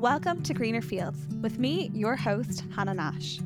[0.00, 3.38] Welcome to Greener Fields with me, your host, Hannah Nash.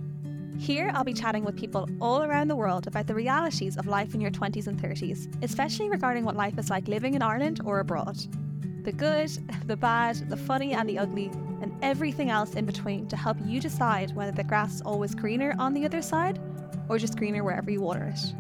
[0.56, 4.14] Here, I'll be chatting with people all around the world about the realities of life
[4.14, 7.80] in your 20s and 30s, especially regarding what life is like living in Ireland or
[7.80, 8.18] abroad.
[8.84, 9.30] The good,
[9.66, 13.61] the bad, the funny, and the ugly, and everything else in between to help you
[13.61, 16.39] decide whether the grass is always greener on the other side
[16.89, 18.34] or just greener wherever you water it.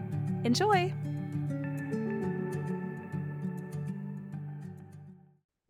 [0.46, 0.94] Enjoy!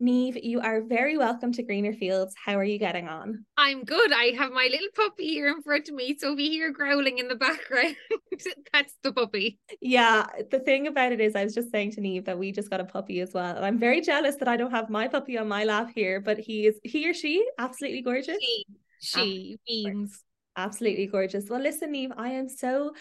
[0.05, 2.35] Niamh, you are very welcome to Greener Fields.
[2.37, 3.43] How are you getting on?
[3.57, 4.13] I'm good.
[4.13, 6.15] I have my little puppy here in front of me.
[6.19, 7.95] So if you hear growling in the background,
[8.71, 9.57] that's the puppy.
[9.81, 10.27] Yeah.
[10.51, 12.81] The thing about it is, I was just saying to Niamh that we just got
[12.81, 13.55] a puppy as well.
[13.55, 16.37] And I'm very jealous that I don't have my puppy on my lap here, but
[16.37, 18.37] he is, he or she, absolutely gorgeous.
[18.39, 18.65] She,
[18.99, 20.21] she beams.
[20.55, 21.49] Absolutely gorgeous.
[21.49, 22.93] Well, listen, Niamh, I am so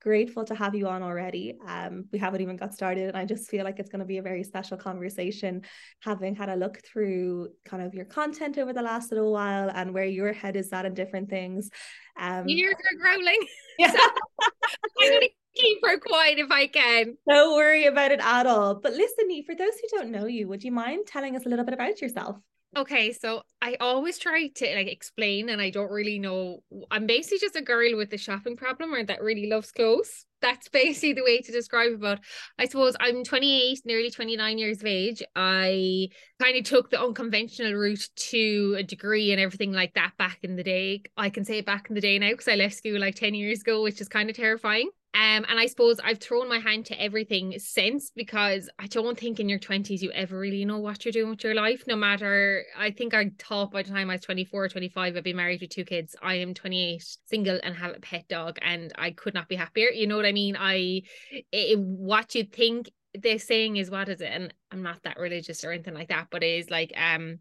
[0.00, 1.58] grateful to have you on already.
[1.66, 4.18] Um, we haven't even got started, and I just feel like it's going to be
[4.18, 5.62] a very special conversation,
[6.00, 9.92] having had a look through kind of your content over the last little while and
[9.92, 11.70] where your head is at in different things.
[12.18, 13.46] Um, hear her growling.
[13.78, 13.94] Yeah.
[13.96, 17.16] I'm going to keep her quiet if I can.
[17.26, 18.74] Don't worry about it at all.
[18.74, 21.64] But listen, for those who don't know you, would you mind telling us a little
[21.64, 22.36] bit about yourself?
[22.76, 26.62] Okay, so I always try to like explain, and I don't really know.
[26.92, 30.24] I'm basically just a girl with a shopping problem or that really loves clothes.
[30.40, 32.00] That's basically the way to describe it.
[32.00, 32.20] But
[32.60, 35.20] I suppose I'm 28, nearly 29 years of age.
[35.34, 36.10] I
[36.40, 40.54] kind of took the unconventional route to a degree and everything like that back in
[40.54, 41.02] the day.
[41.16, 43.62] I can say back in the day now because I left school like 10 years
[43.62, 44.90] ago, which is kind of terrifying.
[45.12, 49.40] Um, and I suppose I've thrown my hand to everything since because I don't think
[49.40, 51.82] in your 20s you ever really know what you're doing with your life.
[51.88, 55.24] No matter, I think I thought by the time I was 24 or 25, I'd
[55.24, 56.14] be married with two kids.
[56.22, 59.88] I am 28, single, and have a pet dog, and I could not be happier.
[59.88, 60.56] You know what I mean?
[60.56, 61.02] I,
[61.50, 64.30] it, what you think they're saying is what is it?
[64.32, 67.40] And I'm not that religious or anything like that, but it is like, um,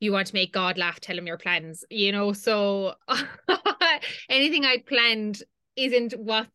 [0.00, 2.32] you want to make God laugh, tell him your plans, you know.
[2.32, 2.94] So
[4.28, 5.42] anything I'd planned
[5.76, 6.50] isn't what's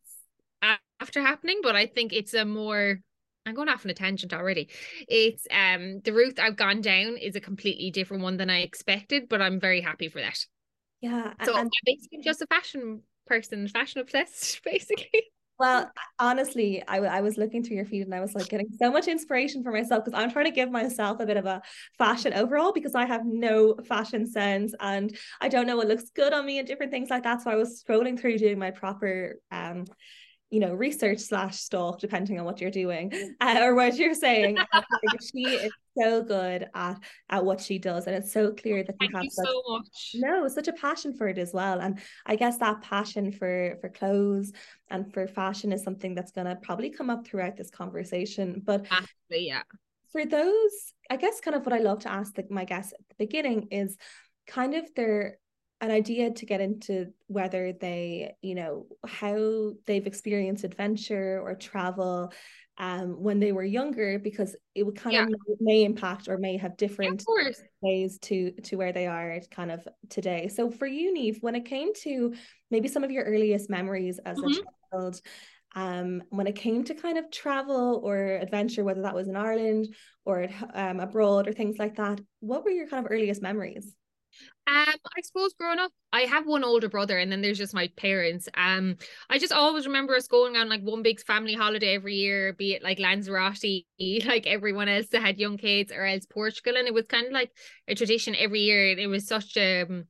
[1.00, 3.00] after happening, but I think it's a more
[3.46, 4.68] I'm going off on a tangent already.
[5.08, 9.28] It's um the route I've gone down is a completely different one than I expected,
[9.28, 10.38] but I'm very happy for that.
[11.00, 11.32] Yeah.
[11.44, 15.24] So and- I'm basically just a fashion person, fashion obsessed, basically.
[15.58, 18.90] Well, honestly, I, I was looking through your feed and I was like getting so
[18.90, 21.60] much inspiration for myself because I'm trying to give myself a bit of a
[21.98, 26.32] fashion overall because I have no fashion sense and I don't know what looks good
[26.32, 27.42] on me and different things like that.
[27.42, 29.84] So I was scrolling through doing my proper um
[30.50, 34.58] you know research slash stalk depending on what you're doing uh, or what you're saying.
[35.32, 39.12] She is so good at at what she does and it's so clear that Thank
[39.12, 40.10] you have you such, so much.
[40.14, 41.80] No such a passion for it as well.
[41.80, 44.52] And i guess that passion for for clothes
[44.88, 48.62] and for fashion is something that's going to probably come up throughout this conversation.
[48.64, 49.62] But Absolutely, yeah.
[50.12, 53.08] for those i guess kind of what i love to ask the, my guests at
[53.08, 53.96] the beginning is
[54.46, 55.38] kind of their
[55.80, 62.32] an idea to get into whether they, you know, how they've experienced adventure or travel
[62.78, 65.24] um, when they were younger, because it would kind yeah.
[65.24, 67.24] of may impact or may have different
[67.82, 70.48] ways to to where they are kind of today.
[70.48, 72.34] So for you, Niamh, when it came to
[72.70, 74.60] maybe some of your earliest memories as mm-hmm.
[74.60, 75.20] a child,
[75.74, 79.94] um, when it came to kind of travel or adventure, whether that was in Ireland
[80.24, 83.94] or um, abroad or things like that, what were your kind of earliest memories?
[84.66, 87.88] Um, I suppose growing up, I have one older brother, and then there's just my
[87.96, 88.48] parents.
[88.56, 88.96] Um,
[89.28, 92.74] I just always remember us going on like one big family holiday every year, be
[92.74, 93.84] it like Lanzarote,
[94.26, 97.32] like everyone else that had young kids, or else Portugal, and it was kind of
[97.32, 97.50] like
[97.88, 98.96] a tradition every year.
[98.96, 100.04] It was such a, um,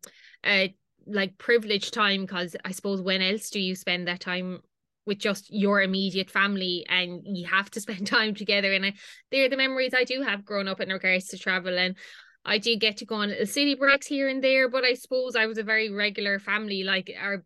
[0.45, 0.75] a
[1.07, 4.61] like privileged time because I suppose when else do you spend that time
[5.07, 8.95] with just your immediate family and you have to spend time together and I
[9.31, 11.97] they're the memories I do have growing up in regards to travel and
[12.45, 15.37] I did get to go on little city breaks here and there, but I suppose
[15.37, 16.83] I was a very regular family.
[16.85, 17.45] Like our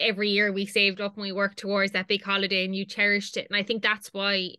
[0.00, 3.36] every year we saved up and we worked towards that big holiday and you cherished
[3.36, 3.46] it.
[3.48, 4.50] And I think that's why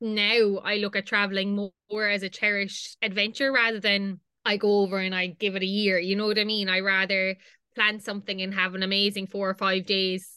[0.00, 1.54] now I look at traveling
[1.90, 5.66] more as a cherished adventure rather than I go over and I give it a
[5.66, 5.98] year.
[5.98, 6.68] You know what I mean?
[6.68, 7.36] I rather
[7.74, 10.28] plan something and have an amazing four or five days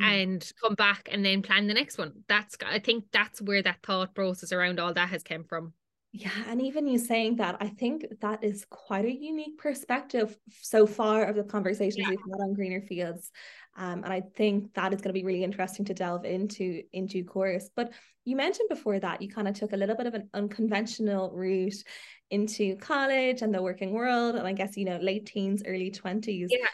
[0.00, 0.04] mm.
[0.04, 2.24] and come back and then plan the next one.
[2.28, 5.72] That's I think that's where that thought process around all that has come from.
[6.14, 10.86] Yeah, and even you saying that, I think that is quite a unique perspective so
[10.86, 12.10] far of the conversations yeah.
[12.10, 13.30] we've had on greener fields.
[13.78, 17.06] Um, and I think that is going to be really interesting to delve into in
[17.06, 17.70] due course.
[17.74, 17.92] But
[18.26, 21.82] you mentioned before that you kind of took a little bit of an unconventional route
[22.30, 26.50] into college and the working world, and I guess you know late teens, early twenties.
[26.52, 26.66] Yeah.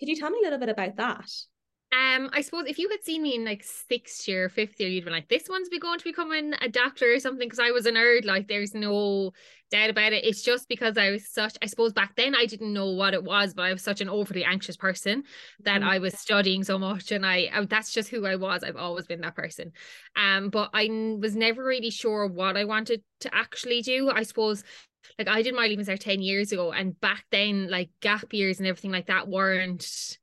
[0.00, 1.30] Could you tell me a little bit about that?
[1.92, 5.04] Um, I suppose if you had seen me in like sixth year, fifth year, you'd
[5.04, 7.86] be like, this one's be going to becoming a doctor or something because I was
[7.86, 8.24] a nerd.
[8.24, 9.32] Like, there's no
[9.70, 10.24] doubt about it.
[10.24, 13.22] It's just because I was such, I suppose back then I didn't know what it
[13.22, 15.22] was, but I was such an overly anxious person
[15.60, 15.88] that mm-hmm.
[15.88, 18.64] I was studying so much, and I, I that's just who I was.
[18.64, 19.72] I've always been that person.
[20.16, 20.88] Um, but I
[21.20, 24.10] was never really sure what I wanted to actually do.
[24.10, 24.64] I suppose
[25.18, 28.58] like I did my leaving cert 10 years ago and back then like gap years
[28.58, 30.18] and everything like that weren't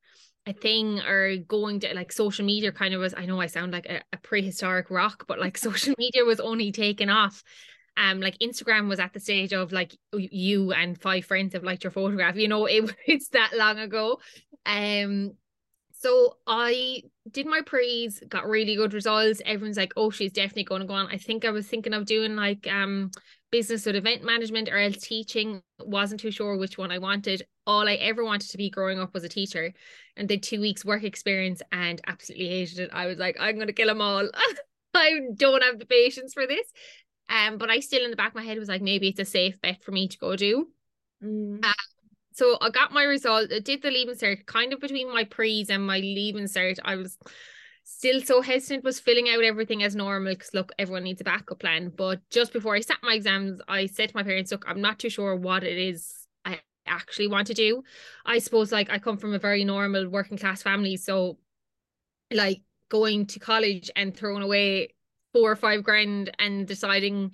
[0.45, 3.72] a thing or going to like social media kind of was I know I sound
[3.72, 7.44] like a, a prehistoric rock but like social media was only taken off.
[7.95, 11.84] Um like Instagram was at the stage of like you and five friends have liked
[11.84, 14.19] your photograph you know it, it's that long ago.
[14.66, 15.34] Um
[16.04, 20.82] so I did my pre's got really good results everyone's like oh she's definitely going
[20.82, 23.12] to go on I think I was thinking of doing like um
[23.52, 27.88] business or event management or else teaching wasn't too sure which one I wanted all
[27.88, 29.74] I ever wanted to be growing up was a teacher
[30.18, 32.90] and did two weeks work experience and absolutely hated it.
[32.94, 34.30] I was like, I'm gonna kill them all.
[34.94, 36.68] I don't have the patience for this.
[37.30, 39.26] Um, but I still in the back of my head was like, maybe it's a
[39.26, 40.68] safe bet for me to go do.
[41.24, 41.64] Mm.
[41.64, 41.74] Um,
[42.33, 43.51] so I got my result.
[43.53, 46.80] I did the leaving cert kind of between my pre's and my leaving cert.
[46.83, 47.18] I was
[47.83, 51.59] still so hesitant was filling out everything as normal because look everyone needs a backup
[51.59, 54.80] plan but just before i sat my exams i said to my parents look i'm
[54.80, 57.83] not too sure what it is i actually want to do.
[58.25, 61.38] I suppose like I come from a very normal working class family, so
[62.31, 64.89] like going to college and throwing away
[65.33, 67.31] four or five grand and deciding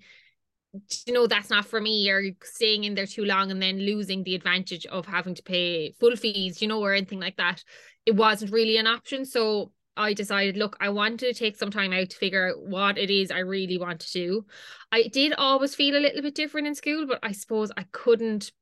[1.05, 4.23] you know that's not for me or staying in there too long and then losing
[4.23, 7.63] the advantage of having to pay full fees you know or anything like that
[8.05, 11.91] it wasn't really an option so I decided, look, I wanted to take some time
[11.91, 14.45] out to figure out what it is I really want to do.
[14.93, 18.53] I did always feel a little bit different in school, but I suppose I couldn't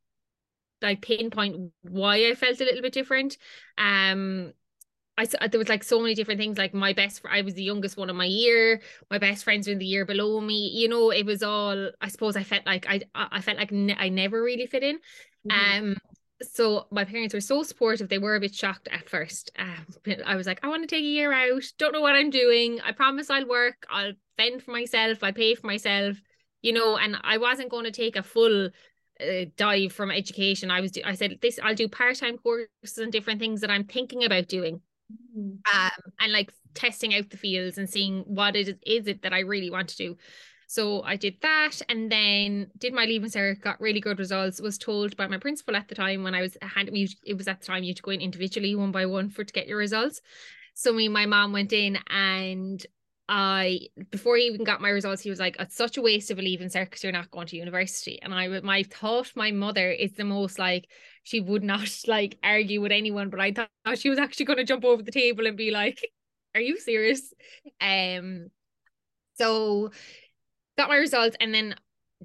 [0.82, 3.38] like pinpoint why I felt a little bit different.
[3.78, 4.54] Um,
[5.18, 6.58] I there was like so many different things.
[6.58, 8.82] Like my best, I was the youngest one of my year.
[9.10, 10.70] My best friends were in the year below me.
[10.74, 11.90] You know, it was all.
[12.00, 15.00] I suppose I felt like I I felt like ne- I never really fit in.
[15.50, 15.84] Mm-hmm.
[15.84, 15.98] Um,
[16.42, 18.10] so my parents were so supportive.
[18.10, 19.52] They were a bit shocked at first.
[19.58, 21.64] Um, I was like, I want to take a year out.
[21.80, 22.80] Don't know what I'm doing.
[22.82, 23.88] I promise I'll work.
[23.90, 25.24] I'll fend for myself.
[25.24, 26.18] I'll pay for myself.
[26.62, 28.70] You know, and I wasn't going to take a full
[29.20, 30.70] uh, dive from education.
[30.70, 33.86] I was do- I said this I'll do part-time courses and different things that I'm
[33.86, 34.82] thinking about doing.
[35.38, 35.60] Mm.
[35.74, 39.34] Um and like testing out the fields and seeing what it is, is it that
[39.34, 40.18] I really want to do.
[40.70, 44.62] So I did that and then did my leaving cert, got really good results.
[44.62, 46.58] Was told by my principal at the time when I was
[46.92, 49.30] me it was at the time you had to go in individually one by one
[49.30, 50.22] for to get your results.
[50.74, 52.86] So me my mom went in and
[53.30, 56.40] I before he even got my results, he was like, "It's such a waste of
[56.40, 59.92] a leaving cert because you're not going to university." And I, my thought, my mother
[59.92, 60.90] is the most like
[61.24, 64.64] she would not like argue with anyone, but I thought she was actually going to
[64.64, 66.10] jump over the table and be like,
[66.56, 67.34] "Are you serious?"
[67.82, 68.48] Um,
[69.36, 69.92] so
[70.78, 71.76] got my results, and then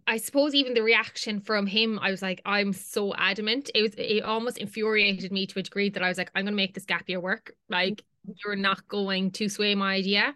[0.07, 3.71] I suppose even the reaction from him, I was like, I'm so adamant.
[3.75, 6.57] It was it almost infuriated me to a degree that I was like, I'm gonna
[6.57, 7.55] make this gap year work.
[7.69, 8.03] Like
[8.45, 10.35] you're not going to sway my idea.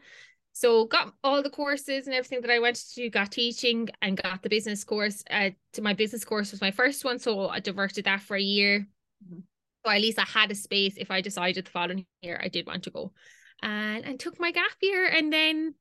[0.57, 4.43] So got all the courses and everything that I went to got teaching and got
[4.43, 5.23] the business course.
[5.29, 8.41] Uh, to my business course was my first one, so I diverted that for a
[8.41, 8.87] year.
[9.23, 9.41] Mm-hmm.
[9.85, 12.67] So at least I had a space if I decided the following year I did
[12.67, 13.13] want to go,
[13.61, 15.75] and and took my gap year, and then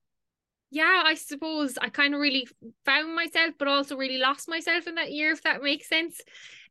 [0.72, 2.46] yeah, I suppose I kind of really
[2.84, 6.20] found myself, but also really lost myself in that year, if that makes sense.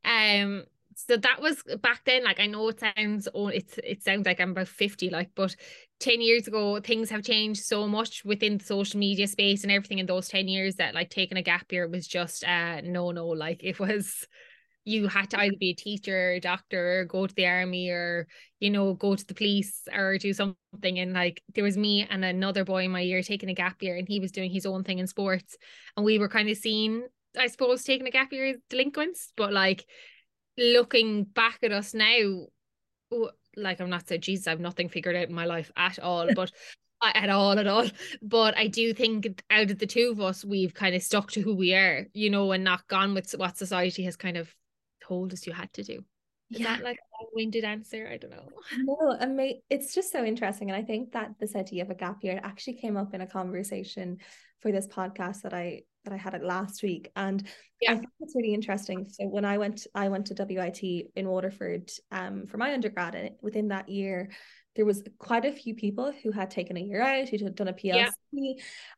[0.05, 0.64] Um,
[0.97, 4.40] so that was back then like i know it sounds oh it's it sounds like
[4.40, 5.55] i'm about 50 like but
[6.05, 9.99] 10 years ago things have changed so much within the social media space and everything
[9.99, 13.27] in those 10 years that like taking a gap year was just uh no no
[13.29, 14.27] like it was
[14.85, 18.27] you had to either be a teacher doctor or go to the army or
[18.61, 20.99] you know go to the police or do something.
[20.99, 23.97] And like there was me and another boy in my year taking a gap year
[23.97, 25.57] and he was doing his own thing in sports.
[25.97, 27.05] And we were kind of seen
[27.37, 29.33] I suppose taking a gap year as delinquents.
[29.37, 29.87] But like
[30.59, 32.47] looking back at us now,
[33.57, 36.51] like I'm not saying Jesus, I've nothing figured out in my life at all, but
[37.03, 37.87] at all at all.
[38.23, 41.41] But I do think out of the two of us, we've kind of stuck to
[41.41, 44.55] who we are, you know, and not gone with what society has kind of
[45.03, 46.05] told us you had to do.
[46.51, 46.77] Is yeah.
[46.77, 48.09] that like a long-winded answer?
[48.11, 48.49] I don't know.
[48.79, 50.71] No, mean, it's just so interesting.
[50.71, 53.27] And I think that this idea of a gap year actually came up in a
[53.27, 54.19] conversation
[54.61, 57.11] for this podcast that I that I had it last week.
[57.17, 57.47] And
[57.81, 57.93] yeah.
[57.93, 59.07] I think it's really interesting.
[59.11, 60.83] So when I went, I went to WIT
[61.15, 64.31] in Waterford um, for my undergrad, and within that year,
[64.77, 67.69] there was quite a few people who had taken a year out, who had done
[67.69, 68.55] a PLC, yeah.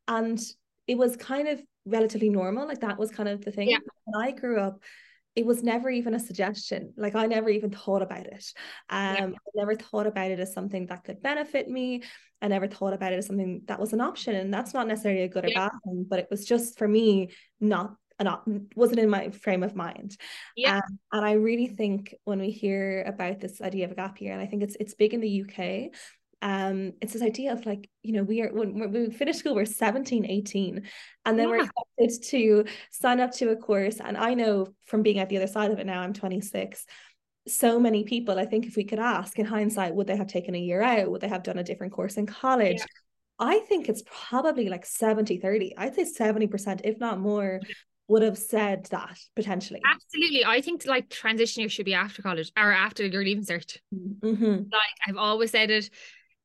[0.08, 0.40] and
[0.86, 2.66] it was kind of relatively normal.
[2.66, 3.70] Like that was kind of the thing.
[3.70, 3.78] Yeah.
[4.04, 4.80] When I grew up,
[5.36, 6.94] it was never even a suggestion.
[6.96, 8.44] Like I never even thought about it.
[8.88, 9.26] Um, yeah.
[9.26, 12.02] I never thought about it as something that could benefit me.
[12.40, 14.34] I never thought about it as something that was an option.
[14.34, 15.66] And that's not necessarily a good yeah.
[15.66, 19.62] or bad thing, but it was just for me not an wasn't in my frame
[19.62, 20.16] of mind.
[20.56, 20.76] Yeah.
[20.76, 24.32] Um, and I really think when we hear about this idea of a gap year,
[24.32, 25.92] and I think it's it's big in the UK,
[26.42, 29.64] um it's this idea of like you know we are when we finish school we're
[29.64, 30.82] 17 18
[31.24, 31.56] and then yeah.
[31.56, 35.36] we're expected to sign up to a course and i know from being at the
[35.36, 36.84] other side of it now i'm 26
[37.48, 40.54] so many people i think if we could ask in hindsight would they have taken
[40.54, 42.84] a year out would they have done a different course in college yeah.
[43.38, 47.60] i think it's probably like 70 30 i'd say 70% if not more
[48.08, 49.80] would have said that potentially.
[49.84, 50.44] Absolutely.
[50.44, 53.78] I think like transition year should be after college or after your leaving cert.
[53.92, 54.44] Mm-hmm.
[54.44, 55.90] Like I've always said it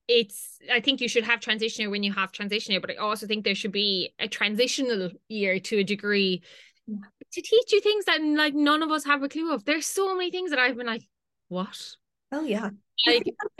[0.07, 2.95] it's I think you should have transition year when you have transition year, but I
[2.95, 6.41] also think there should be a transitional year to a degree
[6.87, 9.65] to teach you things that like none of us have a clue of.
[9.65, 11.07] There's so many things that I've been like,
[11.47, 11.95] what?
[12.31, 12.69] Oh yeah.
[13.07, 13.23] Like,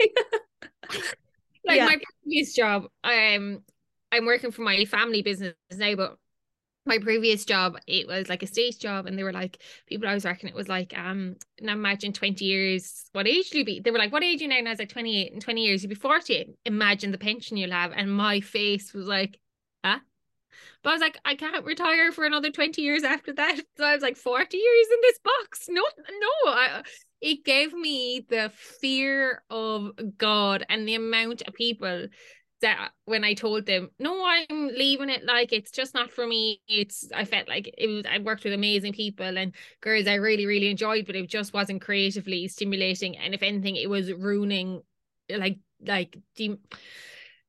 [1.64, 1.86] like yeah.
[1.86, 3.62] my previous job, um
[4.10, 6.16] I'm working for my family business now, but
[6.84, 10.14] my previous job, it was like a state job, and they were like, people I
[10.14, 13.80] was working, it was like, um, now imagine 20 years, what age do you be?
[13.80, 14.58] They were like, what age you now?
[14.58, 16.54] And I was like, 28, in 20 years, you'll be 40.
[16.64, 17.92] Imagine the pension you'll have.
[17.94, 19.38] And my face was like,
[19.84, 19.98] huh?
[20.82, 23.60] But I was like, I can't retire for another 20 years after that.
[23.76, 25.66] So I was like, 40 years in this box.
[25.68, 26.52] No, no.
[26.52, 26.82] I,
[27.20, 32.08] it gave me the fear of God and the amount of people
[32.62, 36.60] that when I told them, no, I'm leaving it, like it's just not for me.
[36.68, 40.46] It's I felt like it was I worked with amazing people and girls I really,
[40.46, 43.16] really enjoyed, but it just wasn't creatively stimulating.
[43.18, 44.82] And if anything, it was ruining
[45.28, 46.58] like like de-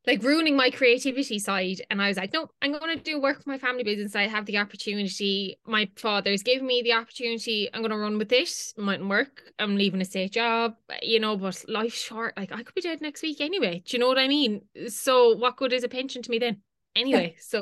[0.06, 1.82] like ruining my creativity side.
[1.90, 4.16] And I was like, no, I'm going to do work with my family business.
[4.16, 5.58] I have the opportunity.
[5.66, 7.70] My father's given me the opportunity.
[7.74, 8.74] I'm going to run with this.
[8.78, 9.44] It mightn't work.
[9.60, 12.36] I'm leaving a state job, you know, but life's short.
[12.38, 13.84] Like I could be dead next week anyway.
[13.86, 14.62] Do you know what I mean?
[14.88, 16.62] So what good is a pension to me then?
[16.96, 17.62] anyway so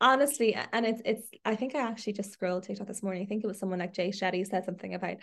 [0.00, 3.42] honestly and it's it's i think i actually just scrolled tiktok this morning i think
[3.42, 5.16] it was someone like jay shetty said something about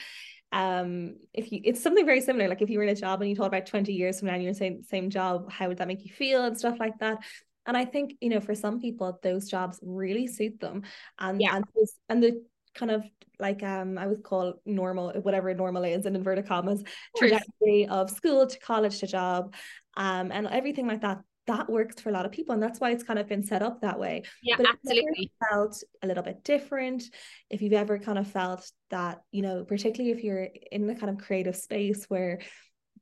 [0.53, 3.29] um if you it's something very similar like if you were in a job and
[3.29, 5.67] you thought about 20 years from now and you're in the same same job how
[5.67, 7.17] would that make you feel and stuff like that?
[7.65, 10.83] And i think you know for some people those jobs really suit them
[11.19, 11.57] and yeah.
[11.57, 11.65] and,
[12.07, 12.43] and the
[12.75, 13.03] kind of
[13.39, 16.83] like um I would call normal whatever normal is in inverted commas
[17.17, 19.53] trajectory of school to college to job
[19.95, 22.91] um and everything like that that works for a lot of people and that's why
[22.91, 26.43] it's kind of been set up that way yeah but absolutely felt a little bit
[26.43, 27.03] different
[27.49, 31.09] if you've ever kind of felt that you know particularly if you're in the kind
[31.09, 32.39] of creative space where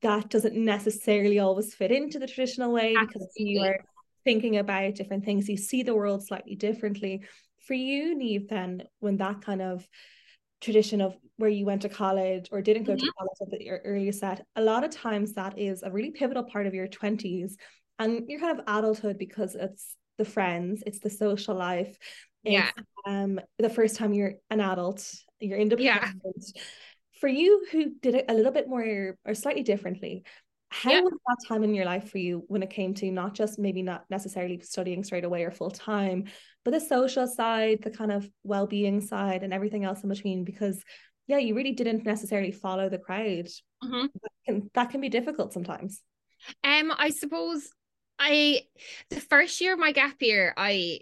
[0.01, 3.07] that doesn't necessarily always fit into the traditional way absolutely.
[3.13, 3.79] because you are
[4.23, 7.23] thinking about different things you see the world slightly differently
[7.65, 9.87] for you Niamh then when that kind of
[10.61, 13.05] tradition of where you went to college or didn't go mm-hmm.
[13.05, 16.43] to college at the earlier set a lot of times that is a really pivotal
[16.43, 17.53] part of your 20s
[17.99, 21.97] and your kind of adulthood because it's the friends, it's the social life.
[22.43, 22.69] yeah.
[23.05, 25.07] Um, the first time you're an adult,
[25.39, 26.05] you're independent.
[26.25, 26.61] Yeah.
[27.19, 30.23] For you who did it a little bit more or slightly differently,
[30.69, 31.01] how yeah.
[31.01, 33.81] was that time in your life for you when it came to not just maybe
[33.81, 36.25] not necessarily studying straight away or full time,
[36.65, 40.43] but the social side, the kind of well-being side and everything else in between?
[40.43, 40.83] Because
[41.27, 43.47] yeah, you really didn't necessarily follow the crowd.
[43.83, 44.07] Mm-hmm.
[44.21, 46.01] That, can, that can be difficult sometimes.
[46.63, 47.69] Um, I suppose
[48.19, 48.61] I
[49.09, 50.99] the first year of my gap year, I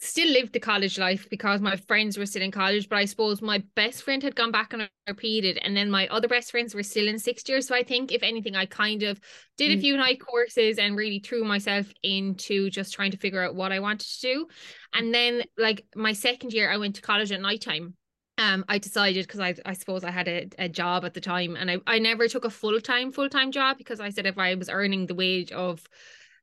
[0.00, 3.42] still lived the college life because my friends were still in college, but I suppose
[3.42, 6.82] my best friend had gone back and repeated, and then my other best friends were
[6.82, 7.60] still in sixth year.
[7.60, 9.20] So I think, if anything, I kind of
[9.56, 9.80] did a mm.
[9.80, 13.80] few night courses and really threw myself into just trying to figure out what I
[13.80, 14.46] wanted to do.
[14.94, 17.94] And then, like my second year, I went to college at nighttime.
[18.38, 21.56] Um, I decided because I I suppose I had a, a job at the time,
[21.56, 24.38] and I, I never took a full time full time job because I said if
[24.38, 25.84] I was earning the wage of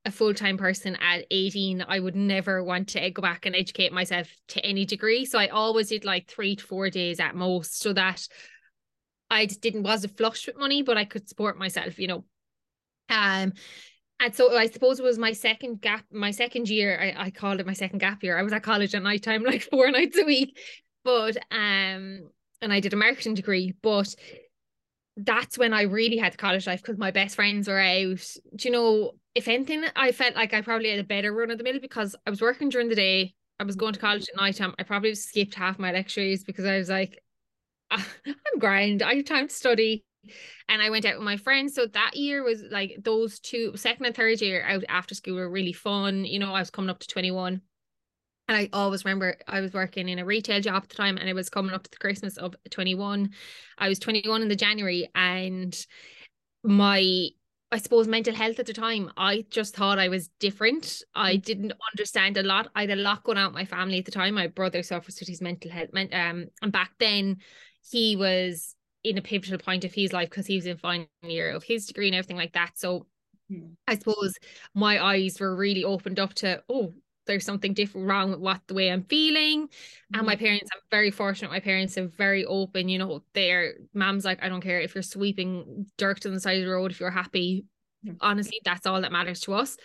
[0.05, 4.27] a full-time person at 18 i would never want to go back and educate myself
[4.47, 7.91] to any degree so i always did like three to four days at most so
[7.91, 8.27] that
[9.29, 12.23] i didn't wasn't flush with money but i could support myself you know
[13.09, 13.51] um
[14.19, 16.97] and so I suppose it was my second gap, my second year.
[16.99, 18.37] I, I called it my second gap year.
[18.37, 20.57] I was at college at night time, like four nights a week.
[21.03, 22.29] But um,
[22.61, 23.73] and I did a marketing degree.
[23.81, 24.15] But
[25.17, 28.25] that's when I really had college life because my best friends were out.
[28.55, 31.57] Do you know, if anything, I felt like I probably had a better run of
[31.57, 33.33] the middle because I was working during the day.
[33.59, 34.75] I was going to college at night time.
[34.77, 37.23] I probably skipped half my lectures because I was like,
[37.91, 38.05] I'm
[38.59, 39.01] grind.
[39.01, 40.03] I have time to study.
[40.67, 41.75] And I went out with my friends.
[41.75, 45.49] So that year was like those two, second and third year out after school were
[45.49, 46.25] really fun.
[46.25, 47.61] You know, I was coming up to 21.
[48.47, 51.27] And I always remember I was working in a retail job at the time and
[51.27, 53.31] it was coming up to the Christmas of 21.
[53.77, 55.75] I was 21 in the January and
[56.63, 57.29] my
[57.71, 61.01] I suppose mental health at the time, I just thought I was different.
[61.15, 61.43] I mm.
[61.43, 62.69] didn't understand a lot.
[62.75, 64.35] I had a lot going on with my family at the time.
[64.35, 65.89] My brother suffers with his mental health.
[65.93, 67.37] Um, and back then
[67.81, 71.51] he was in a pivotal point of his life because he was in final year
[71.51, 72.71] of his degree and everything like that.
[72.75, 73.07] So
[73.49, 73.73] hmm.
[73.87, 74.35] I suppose
[74.73, 76.93] my eyes were really opened up to, oh,
[77.25, 79.67] there's something different wrong with what the way I'm feeling.
[79.67, 80.17] Mm-hmm.
[80.17, 80.45] And my mm-hmm.
[80.45, 81.51] parents, I'm very fortunate.
[81.51, 82.89] My parents are very open.
[82.89, 86.57] You know, their mom's like, I don't care if you're sweeping dirt on the side
[86.57, 87.65] of the road, if you're happy.
[88.05, 88.17] Mm-hmm.
[88.21, 89.77] Honestly, that's all that matters to us.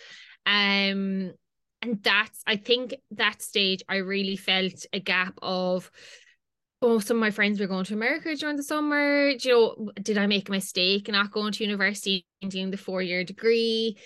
[0.46, 1.32] Um,
[1.82, 5.90] and that's I think that stage I really felt a gap of
[6.82, 9.34] oh, some of my friends were going to America during the summer.
[9.36, 12.78] Do you know, did I make a mistake not going to university and doing the
[12.78, 13.96] four year degree?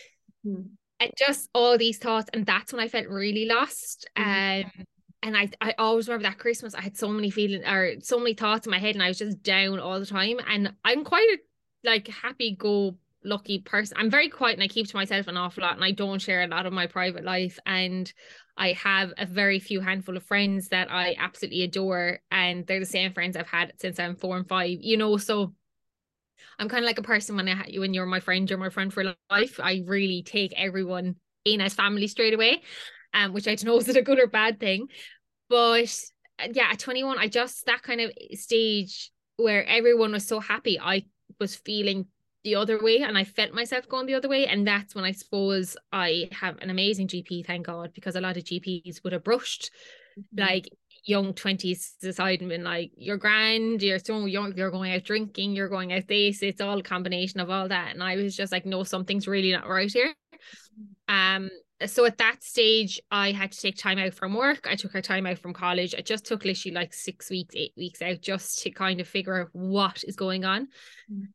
[0.46, 0.70] Mm
[1.04, 4.66] and just all these thoughts and that's when I felt really lost mm-hmm.
[4.66, 4.86] um
[5.22, 8.34] and I I always remember that Christmas I had so many feelings or so many
[8.34, 11.28] thoughts in my head and I was just down all the time and I'm quite
[11.28, 11.38] a
[11.84, 15.62] like happy go lucky person I'm very quiet and I keep to myself an awful
[15.62, 18.12] lot and I don't share a lot of my private life and
[18.56, 22.86] I have a very few handful of friends that I absolutely adore and they're the
[22.86, 25.54] same friends I've had since I'm four and five you know so
[26.58, 28.70] I'm kind of like a person when I you when you're my friend, you're my
[28.70, 29.60] friend for life.
[29.60, 32.62] I really take everyone in as family straight away,
[33.12, 34.88] um, which I don't know is it a good or bad thing,
[35.48, 35.94] but
[36.42, 40.78] uh, yeah, at 21, I just that kind of stage where everyone was so happy,
[40.80, 41.04] I
[41.40, 42.06] was feeling
[42.44, 44.46] the other way and I felt myself going the other way.
[44.46, 48.36] And that's when I suppose I have an amazing GP, thank God, because a lot
[48.36, 49.70] of GPs would have brushed
[50.18, 50.40] mm-hmm.
[50.40, 50.68] like
[51.04, 55.52] young 20s aside and been like, you're grand, you're so young, you're going out drinking,
[55.52, 57.92] you're going out this, it's all a combination of all that.
[57.92, 60.14] And I was just like, no, something's really not right here.
[61.08, 61.50] Um,
[61.86, 64.66] so at that stage, I had to take time out from work.
[64.68, 65.94] I took a time out from college.
[65.96, 69.42] I just took literally like six weeks, eight weeks out just to kind of figure
[69.42, 70.68] out what is going on.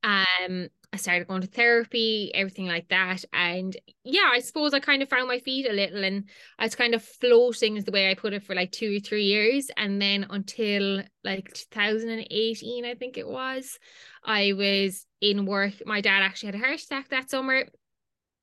[0.04, 0.46] Mm.
[0.46, 3.24] Um, I started going to therapy, everything like that.
[3.31, 6.27] And yeah, I suppose I kind of found my feet a little and
[6.58, 9.00] I was kind of floating is the way I put it for like two or
[9.00, 9.69] three years.
[9.77, 13.77] And then until like 2018, I think it was,
[14.24, 15.74] I was in work.
[15.85, 17.66] My dad actually had a heart attack that summer.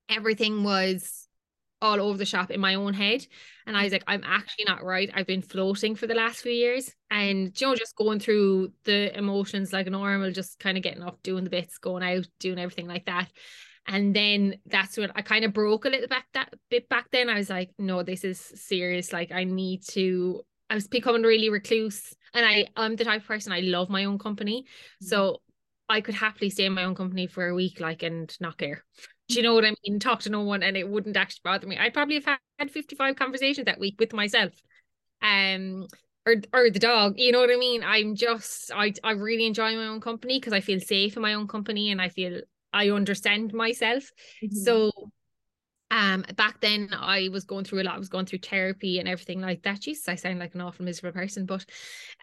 [0.09, 1.26] Everything was
[1.83, 3.27] all over the shop in my own head.
[3.67, 5.11] And I was like, I'm actually not right.
[5.15, 6.91] I've been floating for the last few years.
[7.11, 11.23] And you know, just going through the emotions like normal, just kind of getting up,
[11.23, 13.29] doing the bits, going out, doing everything like that.
[13.87, 17.29] And then that's when I kind of broke a little back that bit back then.
[17.29, 19.13] I was like, no, this is serious.
[19.13, 22.13] Like I need to I was becoming really recluse.
[22.35, 24.63] And I I'm the type of person I love my own company.
[24.63, 25.07] Mm-hmm.
[25.07, 25.43] So
[25.89, 28.85] I could happily stay in my own company for a week, like and not care.
[29.29, 29.99] Do you know what I mean?
[29.99, 31.77] Talk to no one and it wouldn't actually bother me.
[31.77, 34.53] I'd probably have had 55 conversations that week with myself.
[35.23, 35.87] Um
[36.27, 37.83] or or the dog, you know what I mean?
[37.85, 41.35] I'm just I I really enjoy my own company because I feel safe in my
[41.35, 42.41] own company and I feel
[42.73, 44.11] I understand myself.
[44.43, 44.57] Mm-hmm.
[44.57, 44.93] So
[45.91, 49.09] um back then I was going through a lot, I was going through therapy and
[49.09, 49.81] everything like that.
[49.81, 51.65] Jesus, I sound like an awful miserable person, but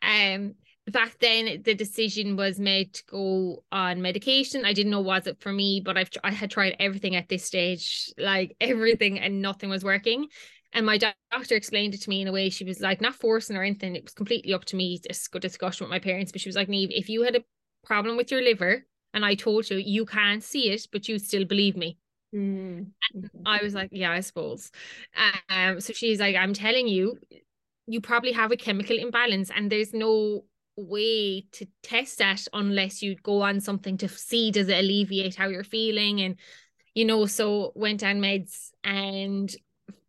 [0.02, 0.56] um
[0.92, 5.40] back then the decision was made to go on medication i didn't know was it
[5.40, 9.70] for me but i've i had tried everything at this stage like everything and nothing
[9.70, 10.28] was working
[10.74, 13.56] and my doctor explained it to me in a way she was like not forcing
[13.56, 16.42] or anything it was completely up to me to go discussion with my parents but
[16.42, 17.44] she was like Niamh if you had a
[17.86, 21.46] problem with your liver and i told you you can't see it but you still
[21.46, 21.98] believe me
[22.36, 22.88] mm.
[23.46, 24.72] I was like, yeah, I suppose.
[25.50, 27.20] Um, so she's like, I'm telling you,
[27.86, 33.16] you probably have a chemical imbalance, and there's no way to test that unless you
[33.24, 36.22] go on something to see does it alleviate how you're feeling?
[36.22, 36.36] And
[36.94, 39.54] you know so went on meds and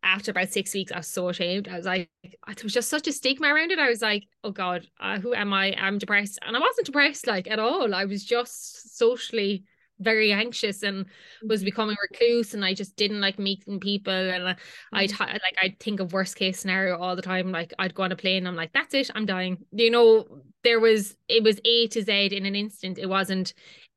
[0.03, 1.67] after about six weeks I was so ashamed.
[1.67, 3.79] I was like it was just such a stigma around it.
[3.79, 5.73] I was like oh god uh, who am I?
[5.73, 6.39] I'm depressed.
[6.45, 7.93] And I wasn't depressed like at all.
[7.93, 9.63] I was just socially
[9.99, 11.05] very anxious and
[11.43, 11.65] was mm-hmm.
[11.65, 14.55] becoming recluse and I just didn't like meeting people and
[14.93, 15.31] I'd mm-hmm.
[15.31, 18.15] like I'd think of worst case scenario all the time like I'd go on a
[18.15, 20.25] plane I'm like that's it I'm dying you know
[20.63, 23.53] there was it was A to Z in an instant it wasn't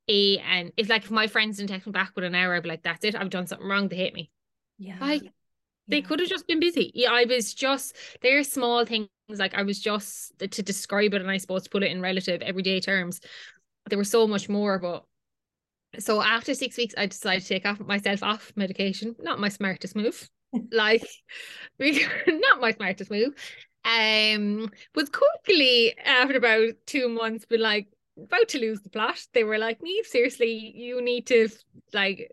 [0.08, 2.62] A and if like if my friends didn't text me back with an hour I'd
[2.62, 4.30] be like that's it I've done something wrong they hate me
[4.78, 5.22] yeah like
[5.88, 9.62] they could have just been busy yeah I was just there's small things like I
[9.62, 13.20] was just to describe it and I suppose to put it in relative everyday terms
[13.88, 15.04] there was so much more but
[15.98, 19.16] so after six weeks, I decided to take off myself off medication.
[19.18, 20.28] Not my smartest move.
[20.72, 21.06] like
[21.78, 23.34] not my smartest move.
[23.84, 27.88] Um, was quickly after about two months, be like,
[28.22, 29.18] about to lose the plot.
[29.32, 31.48] They were like, Niamh, seriously, you need to
[31.92, 32.30] like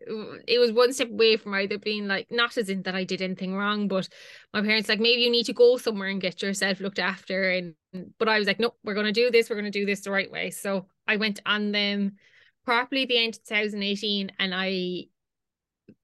[0.48, 3.22] it was one step away from either being like not as in that I did
[3.22, 4.10] anything wrong, but
[4.54, 7.52] my parents like maybe you need to go somewhere and get yourself looked after.
[7.52, 7.76] And
[8.18, 10.32] but I was like, no, we're gonna do this, we're gonna do this the right
[10.32, 10.50] way.
[10.50, 12.14] So I went on them
[12.66, 15.06] properly the end of 2018 and I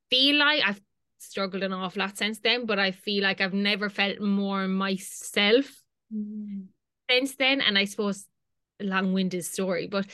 [0.09, 0.81] feel like I've
[1.17, 5.71] struggled an awful lot since then, but I feel like I've never felt more myself
[6.13, 6.65] mm.
[7.09, 7.61] since then.
[7.61, 8.25] And I suppose
[8.79, 10.05] long-winded story, but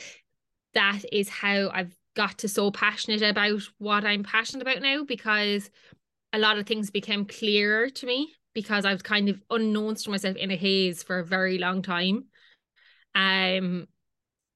[0.74, 5.70] that is how I've got to so passionate about what I'm passionate about now because
[6.32, 10.10] a lot of things became clearer to me because I was kind of unknown to
[10.10, 12.24] myself in a haze for a very long time.
[13.14, 13.86] Um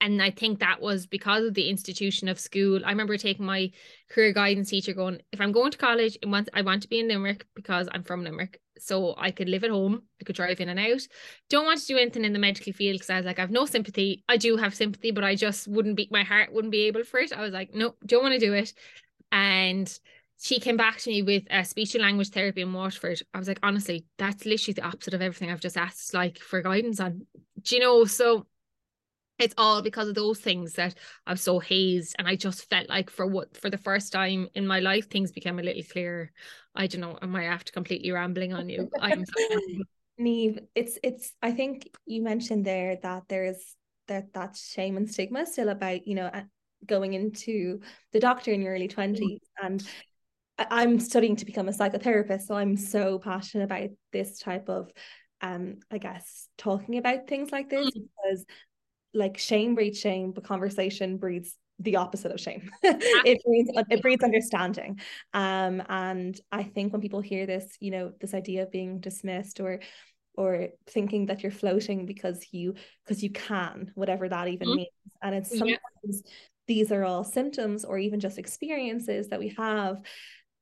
[0.02, 2.84] and I think that was because of the institution of school.
[2.84, 3.70] I remember taking my
[4.10, 6.98] career guidance teacher going, if I'm going to college, I want, I want to be
[6.98, 8.60] in Limerick because I'm from Limerick.
[8.80, 11.06] So I could live at home, I could drive in and out.
[11.48, 13.52] Don't want to do anything in the medical field because I was like, I have
[13.52, 14.24] no sympathy.
[14.28, 17.20] I do have sympathy, but I just wouldn't be, my heart wouldn't be able for
[17.20, 17.32] it.
[17.32, 18.74] I was like, no, don't want to do it.
[19.30, 19.96] And
[20.40, 23.22] she came back to me with a speech and language therapy in Waterford.
[23.32, 26.60] I was like, honestly, that's literally the opposite of everything I've just asked, like for
[26.60, 27.24] guidance on.
[27.62, 28.04] Do you know?
[28.04, 28.48] So
[29.38, 30.94] it's all because of those things that
[31.26, 34.66] I'm so hazed and I just felt like for what for the first time in
[34.66, 36.30] my life things became a little clearer.
[36.74, 38.90] I don't know, am I after completely rambling on you?
[39.00, 39.24] I'm
[40.20, 43.74] Niamh, it's it's I think you mentioned there that there's
[44.08, 46.30] that that shame and stigma still about, you know,
[46.86, 47.80] going into
[48.12, 49.38] the doctor in your early 20s mm.
[49.62, 49.84] and
[50.58, 54.90] I'm studying to become a psychotherapist, so I'm so passionate about this type of
[55.40, 58.02] um I guess talking about things like this mm.
[58.02, 58.44] because
[59.14, 62.70] like shame breeds shame, but conversation breeds the opposite of shame.
[62.82, 65.00] it breeds it breeds understanding.
[65.34, 69.60] Um, and I think when people hear this, you know, this idea of being dismissed
[69.60, 69.80] or
[70.34, 74.76] or thinking that you're floating because you because you can, whatever that even mm-hmm.
[74.76, 74.88] means.
[75.22, 76.30] And it's sometimes yeah.
[76.66, 80.00] these are all symptoms or even just experiences that we have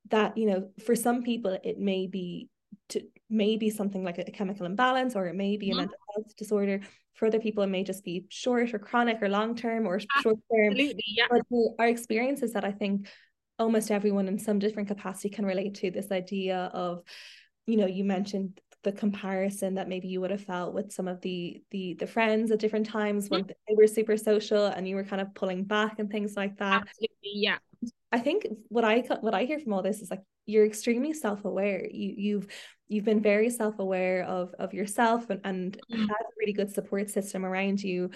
[0.08, 2.48] that, you know, for some people it may be
[2.88, 5.78] to maybe something like a, chemical imbalance or it may be a mm-hmm.
[5.78, 6.80] mental health disorder
[7.20, 10.38] for other people, it may just be short or chronic or long term or short
[10.50, 10.72] term.
[10.74, 11.26] Yeah.
[11.30, 11.42] But
[11.78, 13.08] our experiences that I think
[13.58, 17.02] almost everyone in some different capacity can relate to this idea of,
[17.66, 21.20] you know, you mentioned the comparison that maybe you would have felt with some of
[21.20, 23.52] the the the friends at different times when mm-hmm.
[23.68, 26.80] they were super social and you were kind of pulling back and things like that.
[26.88, 27.58] Absolutely, yeah.
[28.12, 31.86] I think what I what I hear from all this is like you're extremely self-aware.
[31.90, 32.46] You you've
[32.88, 36.00] you've been very self-aware of of yourself and, and mm.
[36.00, 38.10] had a really good support system around you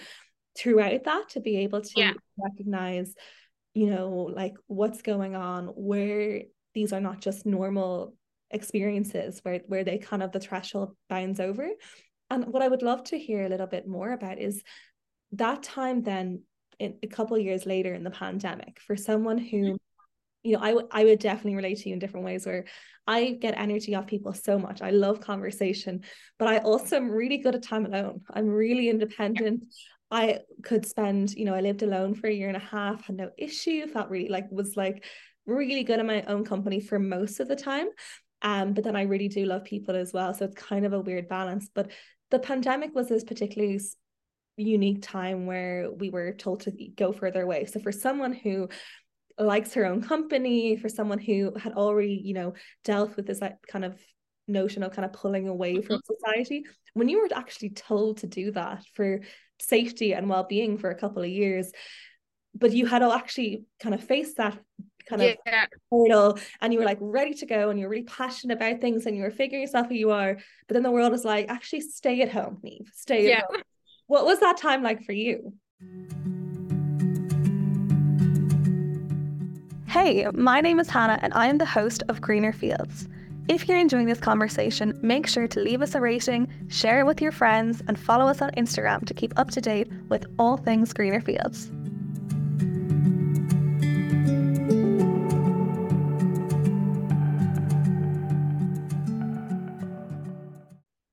[0.57, 2.13] throughout that to be able to yeah.
[2.37, 3.13] recognize,
[3.73, 6.41] you know, like what's going on, where
[6.73, 8.15] these are not just normal
[8.51, 11.69] experiences where where they kind of the threshold bounds over.
[12.29, 14.61] And what I would love to hear a little bit more about is
[15.33, 16.41] that time then
[16.79, 19.75] in, a couple years later in the pandemic for someone who mm-hmm
[20.45, 22.65] you know, I, w- I would definitely relate to you in different ways where
[23.07, 24.81] I get energy off people so much.
[24.81, 26.03] I love conversation,
[26.37, 28.21] but I also am really good at time alone.
[28.31, 29.65] I'm really independent.
[30.11, 33.17] I could spend, you know, I lived alone for a year and a half, had
[33.17, 35.03] no issue, felt really like was like
[35.47, 37.87] really good in my own company for most of the time.
[38.43, 40.33] Um, but then I really do love people as well.
[40.33, 41.69] So it's kind of a weird balance.
[41.73, 41.91] But
[42.29, 43.79] the pandemic was this particularly
[44.57, 47.65] unique time where we were told to go further away.
[47.65, 48.69] So for someone who
[49.37, 53.57] likes her own company for someone who had already you know dealt with this like,
[53.67, 53.99] kind of
[54.47, 56.13] notion of kind of pulling away from mm-hmm.
[56.13, 59.21] society when you were actually told to do that for
[59.59, 61.71] safety and well-being for a couple of years
[62.53, 64.57] but you had actually kind of faced that
[65.07, 65.65] kind of yeah.
[65.91, 69.15] hurdle and you were like ready to go and you're really passionate about things and
[69.15, 72.21] you were figuring yourself who you are but then the world is like actually stay
[72.21, 73.39] at home Niamh stay yeah.
[73.39, 73.61] at home
[74.07, 75.53] what was that time like for you
[79.95, 83.07] Hey, my name is Hannah and I am the host of Greener Fields.
[83.47, 87.21] If you're enjoying this conversation, make sure to leave us a rating, share it with
[87.21, 90.91] your friends, and follow us on Instagram to keep up to date with all things
[90.91, 91.71] Greener Fields.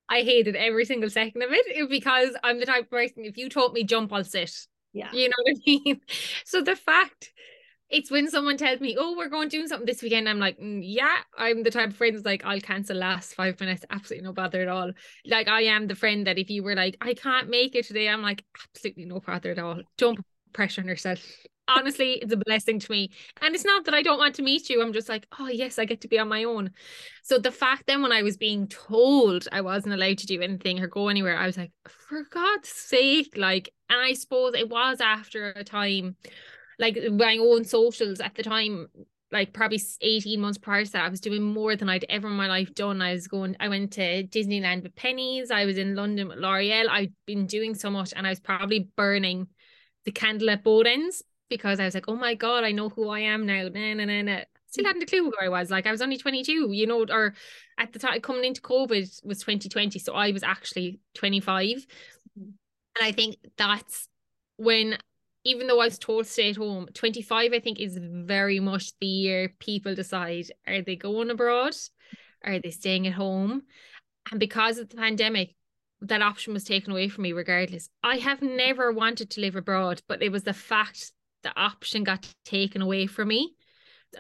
[0.08, 3.48] I hated every single second of it because I'm the type of person, if you
[3.48, 4.66] told me jump, I'll sit.
[4.92, 5.12] Yeah.
[5.12, 6.00] You know what I mean?
[6.44, 7.32] So the fact
[7.92, 10.58] it's when someone tells me, "Oh, we're going to do something this weekend." I'm like,
[10.58, 14.26] mm, "Yeah." I'm the type of friend that's like, "I'll cancel last five minutes." Absolutely
[14.26, 14.92] no bother at all.
[15.26, 18.08] Like I am the friend that if you were like, "I can't make it today,"
[18.08, 21.20] I'm like, "Absolutely no bother at all." Don't put pressure on yourself.
[21.68, 23.10] honestly, it's a blessing to me.
[23.40, 24.82] And it's not that I don't want to meet you.
[24.82, 26.70] I'm just like, oh yes, I get to be on my own.
[27.22, 30.80] So the fact then when I was being told I wasn't allowed to do anything
[30.80, 35.00] or go anywhere, I was like, for God's sake, like, and I suppose it was
[35.00, 36.16] after a time,
[36.78, 38.88] like my own socials at the time,
[39.30, 42.34] like probably 18 months prior to that, I was doing more than I'd ever in
[42.34, 43.00] my life done.
[43.00, 46.88] I was going, I went to Disneyland with Penneys, I was in London with L'Oreal.
[46.88, 49.46] I'd been doing so much and I was probably burning
[50.04, 53.08] the candle at both ends because I was like, oh my God, I know who
[53.10, 53.68] I am now.
[53.68, 54.40] Nah, nah, nah, nah.
[54.68, 55.70] Still hadn't a clue who I was.
[55.70, 57.34] Like I was only 22, you know, or
[57.78, 59.98] at the time coming into COVID was 2020.
[59.98, 61.66] So I was actually 25.
[61.66, 62.40] Mm-hmm.
[62.40, 64.08] And I think that's
[64.56, 64.96] when
[65.44, 68.92] even though I was told to stay at home, 25, I think, is very much
[69.00, 71.74] the year people decide are they going abroad?
[72.44, 73.62] Are they staying at home?
[74.30, 75.54] And because of the pandemic,
[76.02, 77.88] that option was taken away from me regardless.
[78.02, 82.26] I have never wanted to live abroad, but it was the fact the option got
[82.44, 83.54] taken away from me.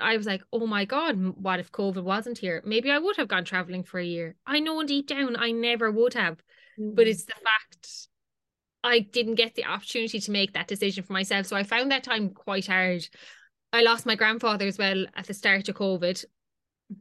[0.00, 2.62] I was like, oh my God, what if COVID wasn't here?
[2.64, 4.36] Maybe I would have gone traveling for a year.
[4.46, 6.38] I know deep down I never would have,
[6.78, 6.94] mm-hmm.
[6.94, 8.08] but it's the fact
[8.84, 11.46] I didn't get the opportunity to make that decision for myself.
[11.46, 13.06] So I found that time quite hard.
[13.72, 16.24] I lost my grandfather as well at the start of COVID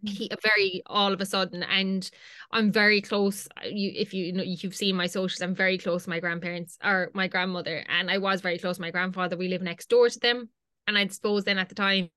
[0.03, 2.09] he very all of a sudden and
[2.51, 6.03] i'm very close you if you, you know you've seen my socials i'm very close
[6.03, 9.47] to my grandparents or my grandmother and i was very close to my grandfather we
[9.47, 10.49] live next door to them
[10.87, 12.09] and i suppose then at the time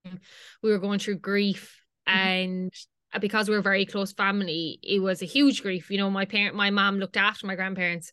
[0.62, 2.18] we were going through grief mm-hmm.
[2.18, 2.72] and
[3.20, 6.54] because we were very close family it was a huge grief you know my parent
[6.54, 8.12] my mom looked after my grandparents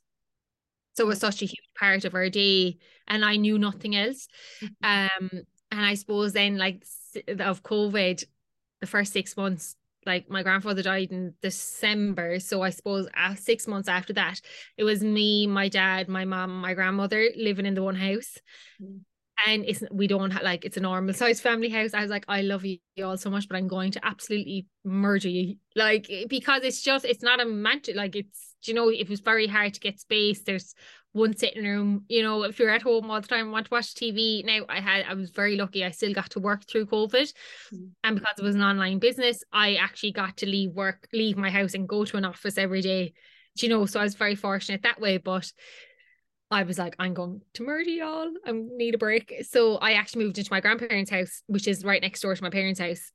[0.94, 2.78] so it was such a huge part of our day
[3.08, 4.28] and i knew nothing else
[4.62, 5.24] mm-hmm.
[5.24, 5.30] um
[5.72, 6.84] and i suppose then like
[7.40, 8.24] of covid
[8.80, 9.76] the first six months
[10.06, 12.40] like my grandfather died in December.
[12.40, 14.42] So I suppose uh, six months after that,
[14.78, 18.40] it was me, my dad, my mom, my grandmother living in the one house.
[18.82, 19.02] Mm.
[19.48, 21.94] And it's we don't have like it's a normal sized family house.
[21.94, 25.30] I was like, I love you all so much, but I'm going to absolutely murder
[25.30, 25.56] you.
[25.76, 29.48] Like because it's just it's not a mansion, like it's you know, it was very
[29.48, 30.42] hard to get space.
[30.44, 30.76] There's
[31.14, 32.06] one sitting room.
[32.08, 34.46] You know, if you're at home all the time and want to watch TV.
[34.46, 35.84] Now I had I was very lucky.
[35.84, 37.34] I still got to work through COVID.
[37.74, 37.90] Mm.
[38.04, 41.50] And because it was an online business, I actually got to leave work, leave my
[41.50, 43.14] house and go to an office every day.
[43.58, 45.18] Do you know, so I was very fortunate that way.
[45.18, 45.52] But
[46.52, 48.30] I was like, I'm going to murder y'all.
[48.46, 49.34] I need a break.
[49.50, 52.50] So I actually moved into my grandparents' house, which is right next door to my
[52.50, 53.12] parents' house.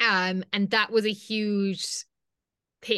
[0.00, 2.04] Um, and that was a huge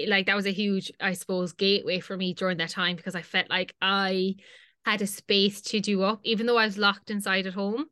[0.07, 3.23] like that was a huge i suppose gateway for me during that time because i
[3.23, 4.35] felt like i
[4.85, 7.87] had a space to do up even though i was locked inside at home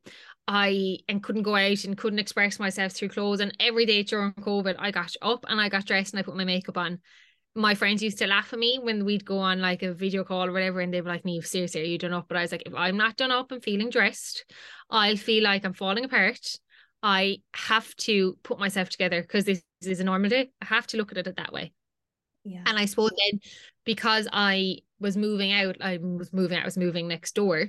[0.46, 4.32] i and couldn't go out and couldn't express myself through clothes and every day during
[4.32, 6.98] covid i got up and i got dressed and i put my makeup on
[7.56, 10.44] my friends used to laugh at me when we'd go on like a video call
[10.46, 12.52] or whatever and they'd be like Niamh seriously are you done up but I was
[12.52, 14.44] like if I'm not done up and feeling dressed
[14.90, 16.58] I'll feel like I'm falling apart
[17.02, 20.96] I have to put myself together because this is a normal day I have to
[20.96, 21.72] look at it that way
[22.46, 22.62] yeah.
[22.64, 23.40] And I suppose then
[23.84, 27.66] because I was moving out, I was moving, I was moving next door.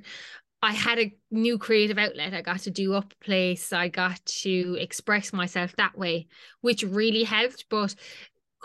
[0.62, 2.34] I had a new creative outlet.
[2.34, 3.74] I got to do up place.
[3.74, 6.28] I got to express myself that way,
[6.62, 7.66] which really helped.
[7.70, 7.96] But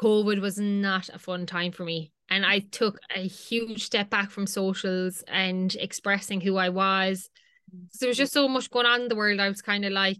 [0.02, 2.12] COVID was not a fun time for me.
[2.28, 7.30] And I took a huge step back from socials and expressing who I was.
[7.90, 9.38] So there was just so much going on in the world.
[9.38, 10.18] I was kind of like,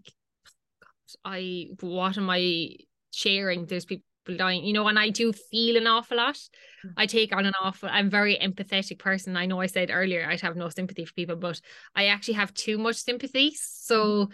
[1.25, 2.77] I what am I
[3.11, 3.67] sharing?
[3.67, 4.05] There's people
[4.37, 6.37] dying, you know, and I do feel an awful lot.
[6.87, 6.93] Mm.
[6.97, 9.37] I take on an awful, I'm very empathetic person.
[9.37, 11.61] I know I said earlier I'd have no sympathy for people, but
[11.97, 13.55] I actually have too much sympathy.
[13.59, 14.27] So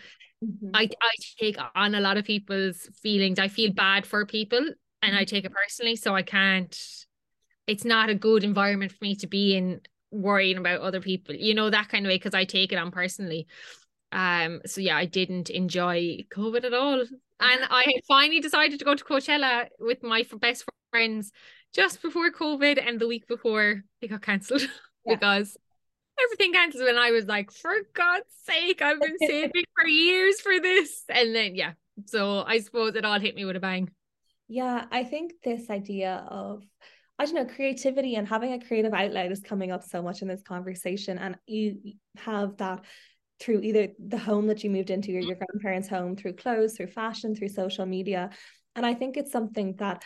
[0.44, 0.70] mm-hmm.
[0.74, 3.38] I, I take on a lot of people's feelings.
[3.38, 4.68] I feel bad for people
[5.02, 5.34] and I mm-hmm.
[5.34, 5.96] take it personally.
[5.96, 6.76] So I can't,
[7.66, 9.80] it's not a good environment for me to be in
[10.10, 12.90] worrying about other people, you know, that kind of way, because I take it on
[12.90, 13.46] personally.
[14.10, 17.00] Um, so yeah, I didn't enjoy COVID at all.
[17.00, 21.30] And I finally decided to go to Coachella with my best friends
[21.74, 24.62] just before COVID and the week before it got cancelled
[25.06, 25.14] yeah.
[25.14, 25.56] because
[26.22, 26.88] everything cancelled.
[26.88, 31.04] And I was like, for God's sake, I've been saving for years for this.
[31.08, 31.72] And then, yeah,
[32.06, 33.90] so I suppose it all hit me with a bang.
[34.48, 36.62] Yeah, I think this idea of,
[37.18, 40.28] I don't know, creativity and having a creative outlet is coming up so much in
[40.28, 41.18] this conversation.
[41.18, 41.76] And you
[42.16, 42.84] have that
[43.40, 46.88] through either the home that you moved into or your grandparents' home, through clothes, through
[46.88, 48.30] fashion, through social media.
[48.74, 50.02] And I think it's something that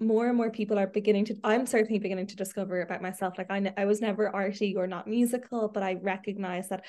[0.00, 3.50] more and more people are beginning to i'm certainly beginning to discover about myself like
[3.50, 6.84] i, I was never arty or not musical but i recognize that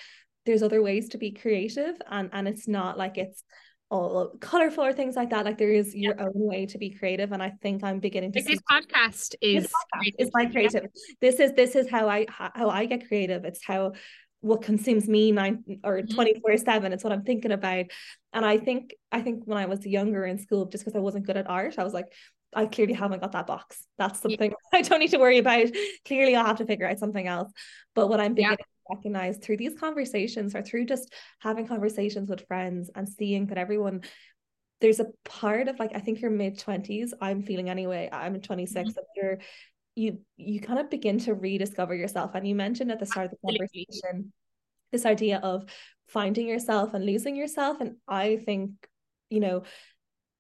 [0.46, 3.44] there's other ways to be creative and and it's not like it's
[3.92, 6.26] all colorful or things like that like there is your yeah.
[6.26, 9.64] own way to be creative and i think i'm beginning to like this podcast is
[9.64, 10.84] this podcast is my creative.
[10.84, 11.16] Yeah.
[11.22, 13.46] this is this is how i how i get creative.
[13.46, 13.94] It's how
[14.42, 16.14] what consumes me nine or Mhm.
[16.14, 17.86] 24 7 it's what i'm thinking about.
[18.32, 21.26] And i think i think when i was younger in school just because i wasn't
[21.26, 22.14] good at art i was like
[22.54, 23.84] i clearly haven't got that box.
[23.98, 24.30] That's Yeah.
[24.30, 25.68] something i don't need to worry about.
[26.06, 27.52] Clearly i'll have to figure out something else.
[27.96, 28.58] But what i'm beginning
[28.90, 34.02] recognize through these conversations or through just having conversations with friends and seeing that everyone
[34.82, 38.74] there's a part of like I think your mid 20s I'm feeling anyway I'm 26
[38.76, 38.98] Mm-hmm.
[38.98, 39.38] and you're
[39.96, 42.32] you you kind of begin to rediscover yourself.
[42.34, 44.32] And you mentioned at the start of the conversation
[44.92, 45.66] this idea of
[46.08, 47.82] finding yourself and losing yourself.
[47.82, 48.72] And I think
[49.30, 49.64] you know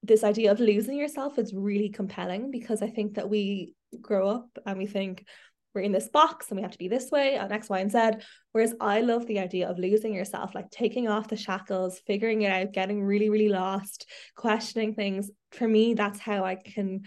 [0.01, 4.47] this idea of losing yourself is really compelling because I think that we grow up
[4.65, 5.25] and we think
[5.73, 7.91] we're in this box and we have to be this way and X, Y, and
[7.91, 8.11] Z.
[8.51, 12.51] Whereas I love the idea of losing yourself, like taking off the shackles, figuring it
[12.51, 15.29] out, getting really, really lost, questioning things.
[15.51, 17.01] For me, that's how I can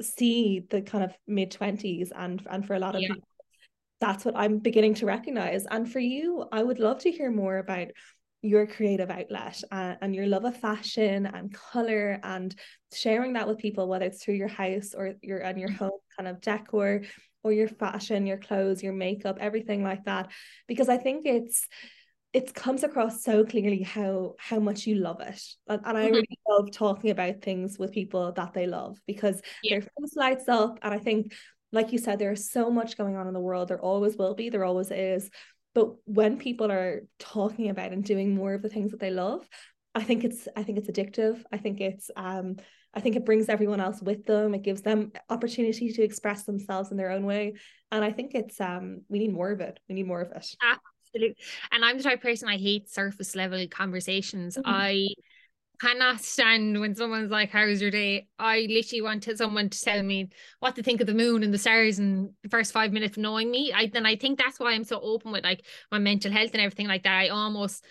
[0.00, 3.08] see the kind of mid 20s and and for a lot of Yeah.
[3.08, 3.28] people
[4.00, 5.64] that's what I'm beginning to recognize.
[5.66, 7.88] And for you, I would love to hear more about
[8.42, 12.54] your creative outlet uh, and your love of fashion and color and
[12.92, 16.28] sharing that with people, whether it's through your house or your and your home kind
[16.28, 17.02] of decor
[17.44, 20.30] or your fashion, your clothes, your makeup, everything like that.
[20.66, 21.68] Because I think it's
[22.32, 26.14] it comes across so clearly how how much you love it and, and i Mhm.
[26.14, 29.78] really love talking about things with people that they love because Yeah.
[29.78, 31.32] their face lights up and i think
[31.72, 34.50] like you said there's so much going on in the world there always will be
[34.50, 35.30] there always is
[35.74, 39.48] but when people are talking about and doing more of the things that they love
[39.94, 42.56] i think it's i think it's addictive i think it's um
[42.94, 46.90] i think it brings everyone else with them it gives them opportunity to express themselves
[46.90, 47.54] in their own way
[47.92, 50.46] and i think it's um we need more of it we need more of it
[51.14, 51.36] Absolutely.
[51.70, 54.56] And I'm the type of person I hate surface level conversations.
[54.56, 54.62] Mhm.
[54.64, 55.08] I
[55.80, 58.28] cannot stand when someone's like, How's your day?
[58.38, 60.30] I literally want someone to tell me
[60.60, 63.22] what to think of the moon and the stars in the first five minutes of
[63.22, 63.72] knowing me.
[63.72, 66.60] I then I think that's why I'm so open with like my mental health and
[66.60, 67.16] everything like that.
[67.16, 67.84] I almost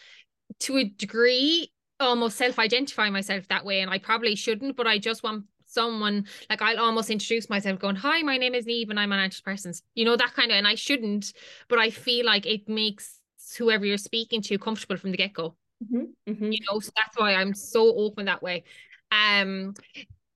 [0.62, 3.82] to a degree almost self-identify myself that way.
[3.82, 7.96] And I probably shouldn't, but I just want someone like I'll almost introduce myself going,
[7.98, 9.82] Hi, my name is Niamh and I'm an antidepressant.
[9.96, 11.34] You know, that kind of and I shouldn't,
[11.68, 13.20] but I feel like it makes
[13.58, 16.54] whoever you're speaking to comfortable from the get-go Mhm, mhm.
[16.54, 18.64] you know so that's why i'm so open that way
[19.12, 19.74] um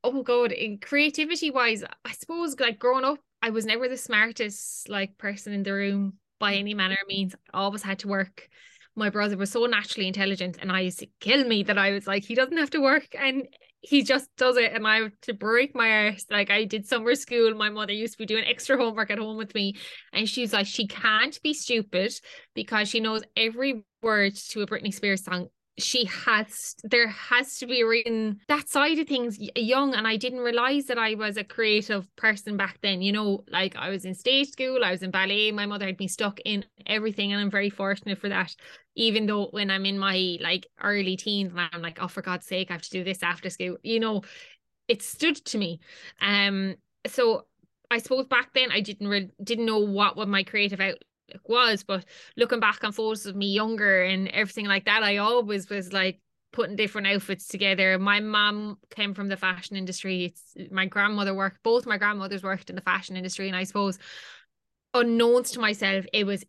[0.04, 4.90] oh god in creativity wise i suppose like growing up i was never the smartest
[4.90, 8.48] like person in the room by any manner of means I always had to work
[8.98, 12.08] my brother was so naturally intelligent and i used to kill me that i was
[12.08, 13.48] like he doesn't have to work and
[13.82, 16.26] he just does it and I have to break my arse.
[16.30, 17.54] Like I did summer school.
[17.54, 19.76] My mother used to be doing extra homework at home with me.
[20.12, 22.14] And she's like, she can't be stupid
[22.54, 25.48] because she knows every word to a Britney Spears song
[25.80, 30.40] she has there has to be written that side of things young and I didn't
[30.40, 34.16] realize that I was a creative person back then you know like I was in
[34.16, 37.52] stage school I was in ballet my mother had me stuck in everything and I'm
[37.52, 38.56] very fortunate for that.
[38.96, 42.48] Even though when I'm in my like early teens and I'm like oh for God's
[42.48, 44.24] sake I have to do this after school you know
[44.88, 45.80] it stood to me.
[46.22, 47.46] Um so
[47.92, 50.96] I suppose back then I didn't re- didn't know what what my creative out
[51.46, 55.70] was but looking back on photos of me younger and everything like that I always
[55.70, 56.20] was like
[56.54, 58.00] putting different outfits together.
[58.00, 60.26] My mom came from the fashion industry.
[60.26, 64.00] It's my grandmother worked both my grandmothers worked in the fashion industry and I suppose
[64.94, 66.44] unknowns to myself it was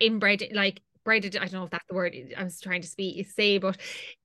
[0.00, 3.26] inbred like bred I don't know if that's the word I was trying to speak
[3.28, 3.76] say but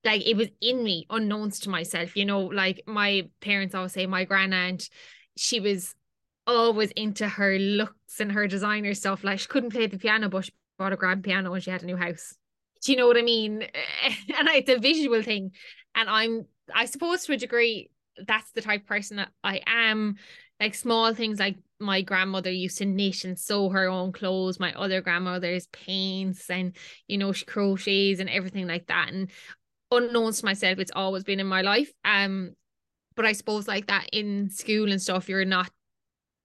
[0.04, 4.06] like it was in me unknowns to myself you know like my parents always say
[4.06, 4.88] my grand aunt
[5.36, 5.94] she was
[6.48, 9.22] always into her looks and her designer stuff.
[9.22, 11.82] Like she couldn't play the piano, but she bought a grand piano when she had
[11.82, 12.34] a new house.
[12.82, 13.62] Do you know what I mean?
[14.38, 15.52] And it's a visual thing.
[15.94, 17.90] And I'm, I suppose to a degree,
[18.26, 20.16] that's the type of person that I am.
[20.58, 24.58] Like small things like my grandmother used to knit and sew her own clothes.
[24.58, 26.74] My other grandmother's paints and,
[27.06, 29.10] you know, she crochets and everything like that.
[29.12, 29.30] And
[29.92, 31.92] unknowns to myself, it's always been in my life.
[32.04, 32.54] Um,
[33.14, 35.70] but I suppose like that in school and stuff, you're not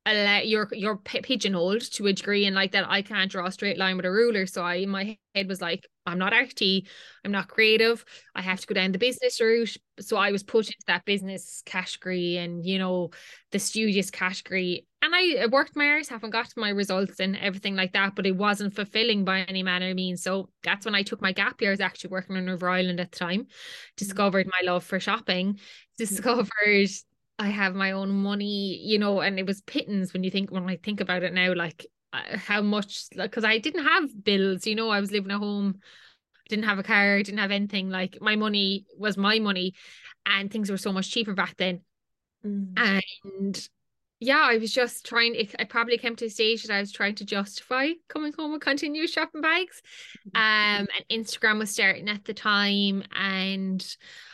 [0.06, 3.96] you're you're pigeonholed to a degree and like that I can't draw a straight line
[3.96, 4.46] with a ruler.
[4.46, 6.88] So I my head was like I'm not arty.
[7.24, 8.04] I'm not creative.
[8.36, 9.78] I have to go down the business route.
[10.02, 13.12] So I was put into that business category and you know
[13.52, 14.86] the studious category.
[15.02, 18.36] And I worked my arse haven't got my results and everything like that but it
[18.36, 20.22] wasn't fulfilling by any manner of means.
[20.22, 23.20] So that's when I took my gap years actually working in River Island at the
[23.20, 23.48] time mm.
[23.96, 25.60] discovered my love for shopping
[25.98, 26.90] discovered
[27.40, 30.70] I have my own money, you know, and it was pittance when you think when
[30.70, 34.68] I think about it now, like uh, how much like because I didn't have bills,
[34.68, 35.80] you know, I was living at home,
[36.50, 37.90] didn't have a car, didn't have anything.
[37.90, 39.74] Like my money was my money,
[40.26, 41.82] and things were so much cheaper back then.
[42.46, 42.74] Mm.
[42.78, 43.70] And
[44.24, 45.36] yeah, I was just trying.
[45.60, 48.62] I probably came to a stage that I was trying to justify coming home with
[48.62, 49.82] continuous shopping bags.
[50.30, 50.38] Mm-hmm.
[50.38, 53.86] Um, and Instagram was starting at the time, and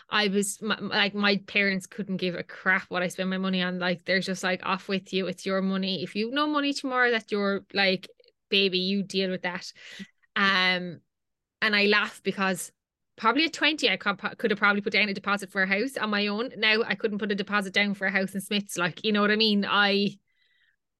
[0.07, 3.63] I was my, like, my parents couldn't give a crap what I spend my money
[3.63, 3.79] on.
[3.79, 5.25] Like, they're just like, off with you.
[5.25, 6.03] It's your money.
[6.03, 8.07] If you have no money tomorrow, that you're like,
[8.49, 9.73] baby, you deal with that.
[10.35, 11.01] Um,
[11.63, 12.71] and I laugh because
[13.19, 16.09] probably at 20 I could have probably put down a deposit for a house on
[16.09, 16.51] my own.
[16.57, 18.77] Now I couldn't put a deposit down for a house in Smiths.
[18.77, 19.65] Like, you know what I mean?
[19.69, 20.17] I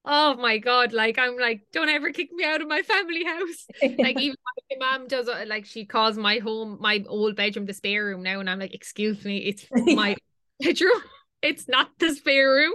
[0.06, 3.68] oh my god, like I'm like, don't ever kick me out of my family house.
[3.98, 4.36] like even
[4.80, 8.22] my mom does uh, like she calls my home, my old bedroom the spare room
[8.22, 10.16] now, and I'm like, excuse me, it's my
[10.60, 11.02] bedroom.
[11.42, 12.74] It's not the spare room.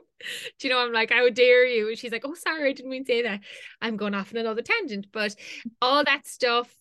[0.59, 0.81] Do you know?
[0.81, 1.89] I'm like, how dare you?
[1.89, 3.41] And she's like, oh, sorry, I didn't mean to say that.
[3.83, 5.09] I'm going off on another tangent.
[5.13, 5.37] But
[5.83, 6.75] all that stuff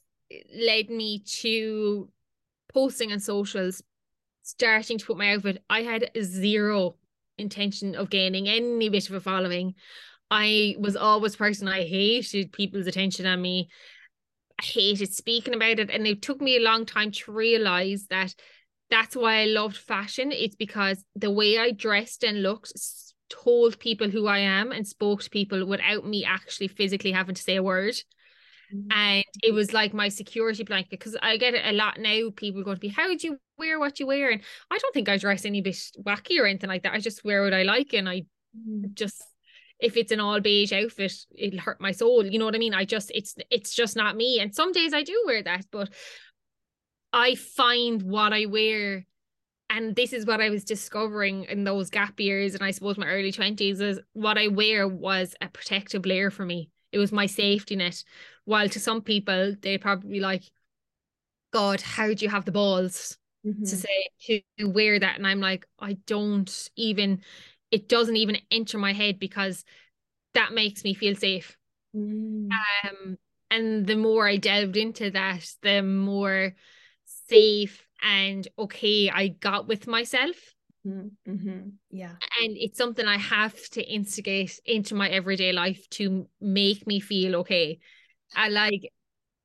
[0.55, 2.07] led me to
[2.73, 3.81] posting on socials,
[4.41, 5.63] starting to put my outfit.
[5.69, 6.95] I had zero
[7.37, 9.75] intention of gaining any bit of a following.
[10.29, 13.69] I was always person I hated people's attention on me.
[14.59, 15.89] I hated speaking about it.
[15.89, 18.33] And it took me a long time to realize that
[18.89, 20.31] that's why I loved fashion.
[20.31, 22.73] It's because the way I dressed and looked
[23.29, 27.41] told people who I am and spoke to people without me actually physically having to
[27.41, 27.95] say a word.
[28.73, 28.91] Mm-hmm.
[28.91, 32.29] And it was like my security blanket because I get it a lot now.
[32.35, 34.29] People are going to be, How do you wear what you wear?
[34.31, 36.93] And I don't think I dress any bit wacky or anything like that.
[36.93, 38.21] I just wear what I like and I
[38.57, 38.93] mm-hmm.
[38.93, 39.23] just
[39.79, 42.25] if it's an all beige outfit, it'll hurt my soul.
[42.25, 42.73] You know what I mean?
[42.73, 44.39] I just it's it's just not me.
[44.39, 45.89] And some days I do wear that, but
[47.11, 49.05] I find what I wear
[49.69, 53.07] and this is what I was discovering in those gap years and I suppose my
[53.07, 56.69] early 20s is what I wear was a protective layer for me.
[56.91, 58.03] It was my safety net.
[58.45, 60.43] While to some people, they'd probably be like,
[61.51, 63.63] God, how do you have the balls mm-hmm.
[63.63, 65.17] to say to wear that?
[65.17, 67.21] And I'm like, I don't even,
[67.71, 69.63] it doesn't even enter my head because
[70.33, 71.57] that makes me feel safe.
[71.95, 72.49] Mm.
[72.83, 73.17] Um,
[73.51, 76.55] and the more I delved into that, the more
[77.29, 80.35] safe and okay I got with myself.
[80.85, 81.31] Mm-hmm.
[81.31, 81.69] mm-hmm.
[81.91, 82.15] Yeah.
[82.41, 87.37] And it's something I have to instigate into my everyday life to make me feel
[87.37, 87.79] okay.
[88.35, 88.91] I like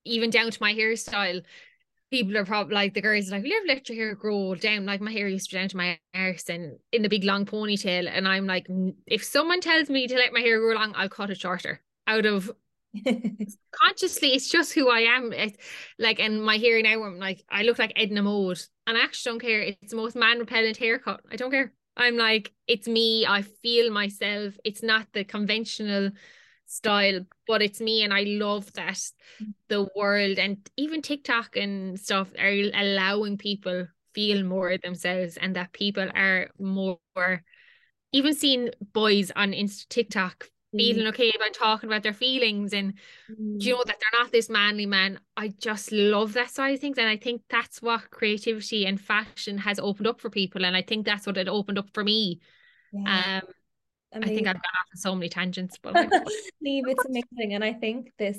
[0.05, 1.43] even down to my hairstyle.
[2.11, 4.87] People are probably like the girls like, you ever let your hair grow down?
[4.87, 7.45] Like my hair used to be down to my arse and in the big long
[7.45, 8.09] ponytail.
[8.11, 8.67] And I'm like,
[9.07, 12.25] if someone tells me to let my hair grow long, I'll cut it shorter out
[12.25, 12.51] of
[13.71, 15.59] consciously it's just who I am it's
[15.99, 19.33] like and my hair now I'm like I look like Edna Mode and I actually
[19.33, 23.27] don't care it's the most man repellent haircut I don't care I'm like it's me
[23.27, 26.11] I feel myself it's not the conventional
[26.69, 29.01] style but it's me and I love that
[29.69, 35.73] the world and even TikTok and stuff are allowing people feel more themselves and that
[35.73, 36.99] people are more
[38.13, 40.47] even seeing boys on Insta TikTok
[40.77, 41.09] feeling mm.
[41.09, 42.93] okay about talking about their feelings and
[43.31, 43.63] mm.
[43.63, 46.99] you know that they're not this manly man i just love that side of things
[46.99, 50.83] and i think that's what creativity and fashion has opened up for people and i
[50.83, 52.39] think that's what it opened up for me
[52.93, 53.41] yeah.
[53.43, 53.49] um
[54.13, 56.13] I, I think I've gone off on so many tangents, but Niamh,
[56.63, 57.55] it's amazing.
[57.55, 58.39] And I think this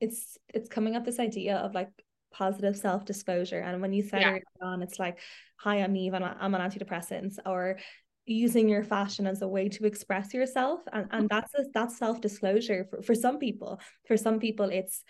[0.00, 1.90] it's it's coming up this idea of like
[2.32, 3.60] positive self-disclosure.
[3.60, 4.38] And when you said yeah.
[4.62, 5.18] on, it's like,
[5.56, 7.78] hi, I'm Niamh, I'm, I'm on antidepressants, or
[8.26, 12.86] using your fashion as a way to express yourself and, and that's a, that's self-disclosure
[12.88, 15.02] for, for some people for some people it's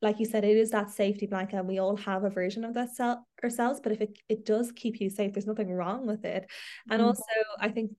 [0.00, 2.72] like you said it is that safety blanket and we all have a version of
[2.72, 6.24] that self ourselves but if it, it does keep you safe there's nothing wrong with
[6.24, 6.46] it
[6.90, 7.06] and mm.
[7.06, 7.22] also
[7.60, 7.90] i think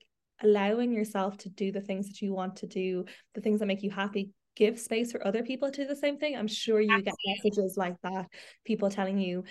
[0.42, 3.84] allowing yourself to do the things that you want to do the things that make
[3.84, 6.92] you happy give space for other people to do the same thing i'm sure you
[6.92, 7.12] Absolutely.
[7.12, 8.28] get messages like that
[8.66, 9.44] people telling you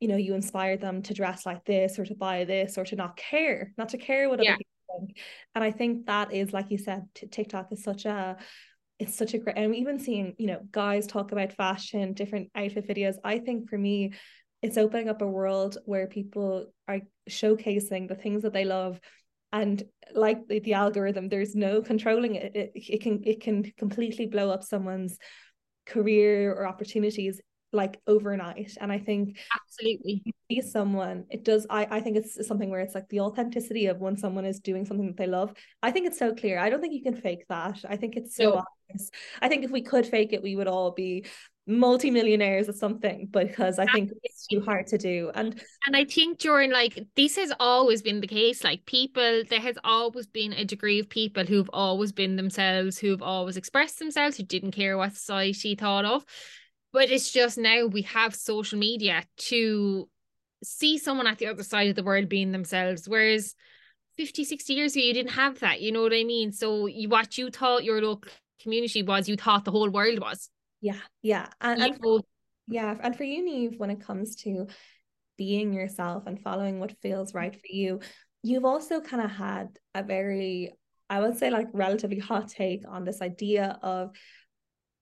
[0.00, 2.96] you know you inspire them to dress like this or to buy this or to
[2.96, 4.50] not care not to care what yeah.
[4.50, 5.18] other people think
[5.54, 8.36] and i think that is like you said t- tiktok is such a
[8.98, 12.88] it's such a great and even seeing you know guys talk about fashion different outfit
[12.88, 14.12] videos i think for me
[14.62, 19.00] it's opening up a world where people are showcasing the things that they love
[19.52, 19.82] and
[20.14, 22.54] like the, the algorithm there's no controlling it.
[22.54, 25.18] it it can it can completely blow up someone's
[25.86, 27.40] career or opportunities
[27.72, 28.76] like overnight.
[28.80, 30.22] And i think absolutely.
[30.50, 33.98] see someone it does i i think it's something where it's like the authenticity of
[33.98, 35.52] when someone is doing something that they love.
[35.82, 36.58] I think it's so clear.
[36.58, 37.80] I don't think you can fake that.
[37.88, 38.64] I think it's so no.
[38.90, 39.10] obvious.
[39.40, 41.26] I think if we could fake it we would all be
[41.66, 45.30] multi-millionaires or something because I think it's too hard to do.
[45.34, 48.64] And and I think during like this has always been the case.
[48.64, 53.22] Like people, there has always been a degree of people who've always been themselves, who've
[53.22, 56.24] always expressed themselves, who didn't care what society thought of.
[56.92, 60.08] But it's just now we have social media to
[60.64, 63.08] see someone at the other side of the world being themselves.
[63.08, 63.54] Whereas
[64.16, 65.80] 50, 60 years ago, you didn't have that.
[65.80, 66.52] You know what I mean?
[66.52, 68.30] So you what you thought your local
[68.60, 70.50] community was, you thought the whole world was.
[70.80, 71.46] Yeah, yeah.
[71.60, 72.20] And, and for,
[72.68, 74.66] yeah, and for you, Niamh, when it comes to
[75.36, 78.00] being yourself and following what feels right for you,
[78.42, 80.72] you've also kind of had a very,
[81.08, 84.10] I would say, like relatively hot take on this idea of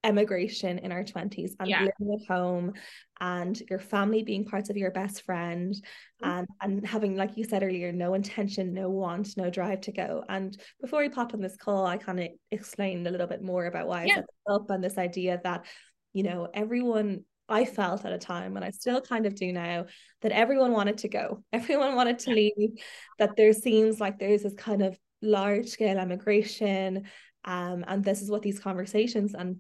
[0.05, 1.81] emigration in our 20s and yeah.
[1.81, 2.73] living at home
[3.21, 5.75] and your family being parts of your best friend
[6.23, 6.31] mm-hmm.
[6.31, 10.23] and and having like you said earlier no intention no want no drive to go
[10.29, 13.67] and before we popped on this call I kind of explained a little bit more
[13.67, 14.13] about why yeah.
[14.13, 15.67] I set up and this idea that
[16.13, 19.87] you know everyone I felt at a time and I still kind of do now
[20.23, 22.79] that everyone wanted to go everyone wanted to leave
[23.19, 27.07] that there seems like there's this kind of large scale emigration
[27.45, 29.57] um, and this is what these conversations and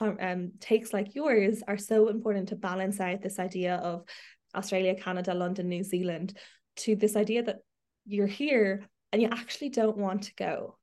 [0.00, 4.04] um, takes like yours are so important to balance out this idea of
[4.54, 6.36] Australia, Canada, London, New Zealand
[6.76, 7.58] to this idea that
[8.06, 10.76] you're here and you actually don't want to go.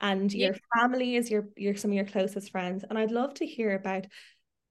[0.00, 0.48] And yeah.
[0.48, 2.84] your family is your your some of your closest friends.
[2.88, 4.06] And I'd love to hear about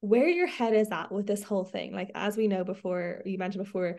[0.02, 1.94] where your head is at with this whole thing.
[1.94, 3.98] Like as we know before you mentioned before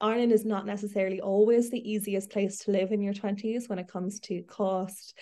[0.00, 3.86] Ireland is not necessarily always the easiest place to live in your 20s when it
[3.88, 5.16] comes to cost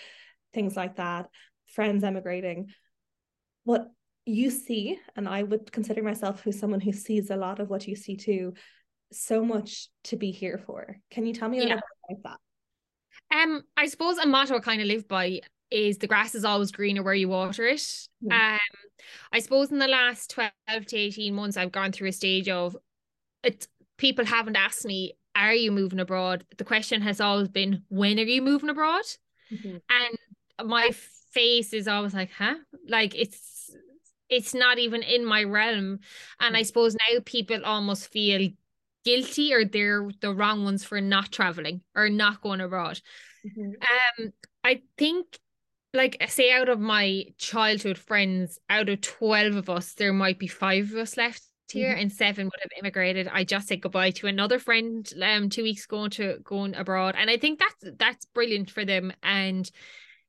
[0.53, 1.29] things like that
[1.67, 2.67] friends emigrating.
[3.63, 3.87] What
[4.25, 7.87] you see, and I would consider myself who's someone who sees a lot of what
[7.87, 8.53] you see too,
[9.11, 10.97] so much to be here for.
[11.09, 12.39] Can you tell me a little bit about
[13.29, 13.37] that?
[13.37, 16.71] Um, I suppose a motto I kind of live by is the grass is always
[16.71, 17.79] greener where you water it.
[18.23, 18.31] Mm.
[18.31, 18.59] Um,
[19.31, 20.51] I suppose in the last 12
[20.87, 22.75] to 18 months, I've gone through a stage of
[23.43, 23.67] it.
[23.97, 26.45] People haven't asked me, are you moving abroad?
[26.57, 29.03] The question has always been, when are you moving abroad?
[29.51, 29.77] Mm-hmm.
[29.89, 30.91] And my
[31.31, 32.55] face is always like, huh?
[32.87, 33.60] Like it's
[34.31, 35.99] it's not even in my realm.
[36.39, 36.65] And I mm.
[36.65, 38.49] suppose now people almost feel
[39.03, 43.01] guilty or they're the wrong ones for not traveling or not going abroad.
[43.45, 44.23] Mm-hmm.
[44.23, 45.39] Um, I think
[45.93, 50.47] like say out of my childhood friends, out of 12 of us, there might be
[50.47, 52.01] five of us left here mm-hmm.
[52.01, 53.27] and seven would have immigrated.
[53.31, 57.15] I just said goodbye to another friend um two weeks ago to going abroad.
[57.17, 59.11] And I think that's that's brilliant for them.
[59.21, 59.69] And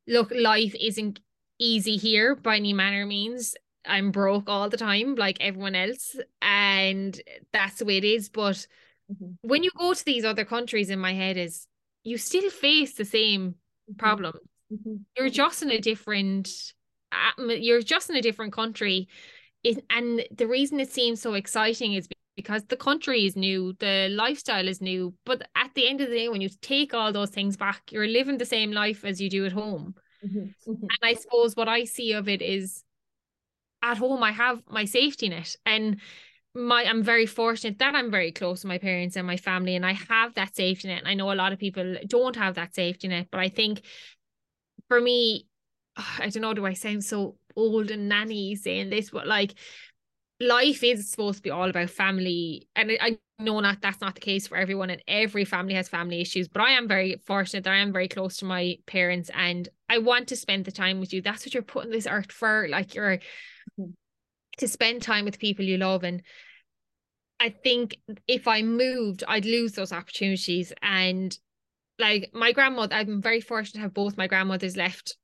[0.09, 1.21] look, life isn't
[1.61, 3.55] easy here by any manner means.
[3.85, 6.17] I'm broke all the time, like everyone else.
[6.41, 7.21] And
[7.53, 8.29] that's the way it is.
[8.29, 8.67] But
[9.13, 9.33] mm-hmm.
[9.43, 11.67] when you go to these other countries, in my head, is
[12.05, 13.97] you still face the same mm-hmm.
[13.97, 14.35] problem.
[14.73, 14.97] Mm-hmm.
[15.17, 16.49] You're just in a different
[17.39, 19.09] you're just in a different country.
[19.63, 24.09] It, and the reason it seems so exciting is because the country is new, the
[24.11, 25.15] lifestyle is new.
[25.27, 28.07] But at the end of the day, when you take all those things back, you're
[28.07, 29.95] living the same life as you do at home.
[30.25, 30.71] Mm-hmm.
[30.71, 30.83] Mm-hmm.
[30.83, 32.83] And I suppose what I see of it is
[33.83, 36.01] at home I have my safety net and
[36.55, 39.87] my I'm very fortunate that I'm very close to my parents and my family and
[39.87, 41.01] I have that safety net.
[41.01, 43.83] And I know a lot of people don't have that safety net, but I think
[44.89, 45.47] for me,
[45.97, 49.55] I don't know, do I sound so old and nanny saying this, but like
[50.41, 52.69] life is supposed to be all about family.
[52.77, 56.21] And I know not that's not the case for everyone, and every family has family
[56.21, 56.49] issues.
[56.49, 59.99] But I am very fortunate that I am very close to my parents and I
[59.99, 61.23] want to spend the time with you.
[61.23, 62.67] That's what you're putting this earth for.
[62.69, 63.21] Like you're
[64.59, 66.23] to spend time with people you love and
[67.43, 67.97] I think
[68.29, 70.73] if I moved, I'd lose those opportunities.
[70.81, 71.37] And
[71.99, 75.17] like my grandmother, I'm very fortunate to have both my grandmothers left.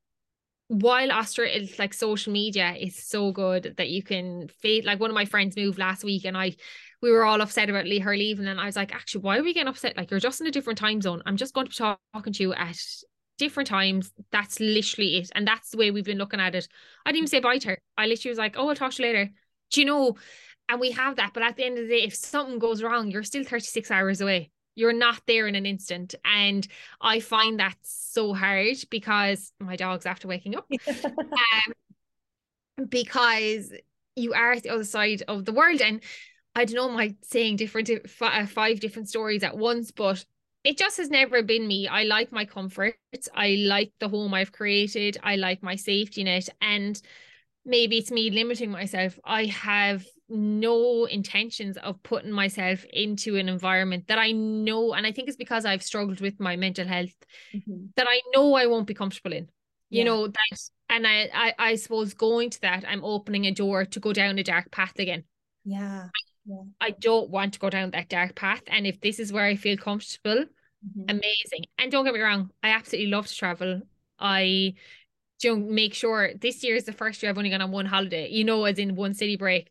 [0.67, 4.85] While Australia, it's like social media is so good that you can fade.
[4.85, 6.57] Like one of my friends moved last week, and I,
[7.01, 9.55] we were all upset about her leaving, and I was like, actually, why are we
[9.55, 9.97] getting upset?
[9.97, 11.23] Like you're just in a different time zone.
[11.25, 12.77] I'm just going to be talking to you at
[13.39, 14.13] different times.
[14.31, 15.31] That's literally it.
[15.35, 16.69] And that's the way we've been looking at it.
[17.07, 17.79] I didn't even say bye to her.
[17.97, 19.31] I literally was like, oh, I'll talk to you later.
[19.71, 20.17] Do you know?
[20.69, 21.33] And we have that.
[21.33, 24.21] But at the end of the day, if something goes wrong, you're still 36 hours
[24.21, 24.51] away.
[24.75, 26.15] You're not there in an instant.
[26.25, 26.67] And
[27.01, 30.71] I find that so hard because my dog's after waking up.
[31.05, 31.73] um,
[32.89, 33.73] because
[34.15, 35.81] you are at the other side of the world.
[35.81, 36.03] And
[36.55, 40.25] I don't know, am I saying different uh, five different stories at once, but
[40.65, 41.89] it just has never been me.
[41.89, 42.97] I like my comfort.
[43.35, 45.19] I like the home I've created.
[45.23, 46.49] I like my safety net.
[46.61, 47.01] And
[47.65, 49.19] maybe it's me limiting myself.
[49.25, 55.13] I have no intentions of putting myself into an environment that I know, and I
[55.13, 57.15] think it's because I've struggled with my mental health
[57.55, 57.87] mm-hmm.
[57.97, 59.49] that I know I won't be comfortable in.
[59.91, 60.05] You yeah.
[60.05, 64.01] know, that and I, I I suppose going to that, I'm opening a door to
[64.01, 65.25] go down a dark path again.
[65.65, 66.09] Yeah.
[66.49, 66.63] Yeah.
[66.81, 68.63] I don't want to go down that dark path.
[68.69, 71.03] And if this is where I feel comfortable, mm-hmm.
[71.03, 71.67] amazing.
[71.79, 73.83] And don't get me wrong, I absolutely love to travel.
[74.19, 74.75] I
[75.43, 78.31] don't make sure this year is the first year I've only gone on one holiday,
[78.31, 79.71] you know, as in one city break.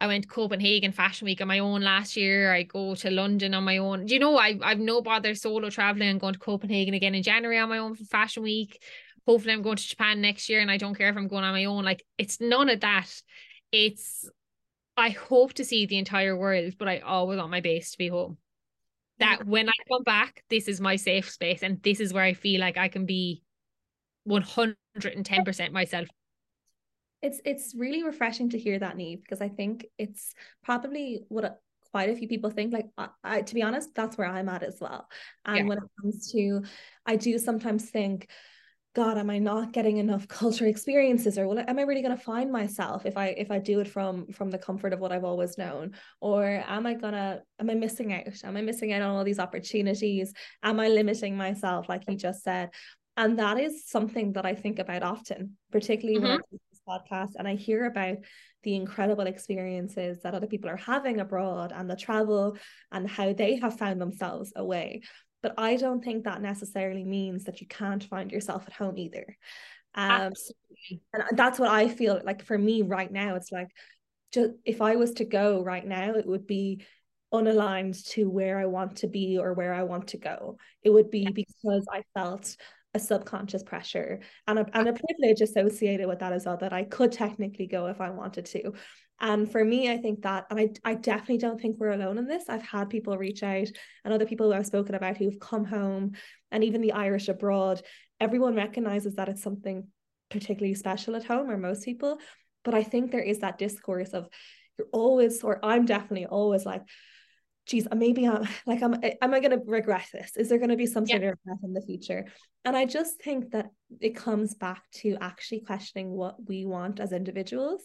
[0.00, 2.52] I went to Copenhagen Fashion Week on my own last year.
[2.52, 4.06] I go to London on my own.
[4.06, 7.22] Do you know I I've no bother solo traveling and going to Copenhagen again in
[7.22, 8.80] January on my own for Fashion Week.
[9.26, 11.52] Hopefully I'm going to Japan next year and I don't care if I'm going on
[11.52, 11.84] my own.
[11.84, 13.10] Like it's none of that.
[13.72, 14.28] It's
[14.98, 18.08] I hope to see the entire world, but I always want my base to be
[18.08, 18.36] home.
[19.18, 22.34] That when I come back, this is my safe space and this is where I
[22.34, 23.42] feel like I can be
[24.28, 26.08] 110% myself
[27.22, 32.10] it's it's really refreshing to hear that Niamh because I think it's probably what quite
[32.10, 34.78] a few people think like I, I, to be honest that's where I'm at as
[34.80, 35.08] well
[35.44, 35.64] and yeah.
[35.64, 36.62] when it comes to
[37.06, 38.28] I do sometimes think
[38.98, 42.22] god am I not getting enough culture experiences or well, am I really going to
[42.22, 45.24] find myself if I if I do it from from the comfort of what I've
[45.24, 49.10] always known or am I gonna am I missing out am I missing out on
[49.14, 50.32] all these opportunities
[50.64, 52.70] am I limiting myself like you just said
[53.16, 56.32] and that is something that I think about often particularly mm-hmm.
[56.32, 58.16] when I podcast and I hear about
[58.62, 62.56] the incredible experiences that other people are having abroad and the travel
[62.90, 65.02] and how they have found themselves away.
[65.42, 69.36] But I don't think that necessarily means that you can't find yourself at home either.
[69.94, 70.32] Um,
[71.12, 73.36] and that's what I feel like for me right now.
[73.36, 73.68] It's like,
[74.32, 76.84] just if I was to go right now, it would be
[77.32, 80.58] unaligned to where I want to be or where I want to go.
[80.82, 82.56] It would be because I felt
[82.94, 86.84] a subconscious pressure and a, and a privilege associated with that as well that I
[86.84, 88.72] could technically go if I wanted to.
[89.20, 92.28] And for me, I think that, and I, I definitely don't think we're alone in
[92.28, 92.44] this.
[92.48, 93.66] I've had people reach out
[94.04, 96.12] and other people who I've spoken about who've come home
[96.52, 97.82] and even the Irish abroad,
[98.20, 99.88] everyone recognizes that it's something
[100.30, 102.18] particularly special at home, or most people.
[102.64, 104.28] But I think there is that discourse of
[104.78, 106.82] you're always, or I'm definitely always like,
[107.68, 110.36] geez, uh, maybe I'm like, I'm, am I going to regret this?
[110.36, 111.28] Is there going to be some sort yeah.
[111.28, 112.26] of regret in the future?
[112.64, 113.66] And I just think that
[114.00, 117.82] it comes back to actually questioning what we want as individuals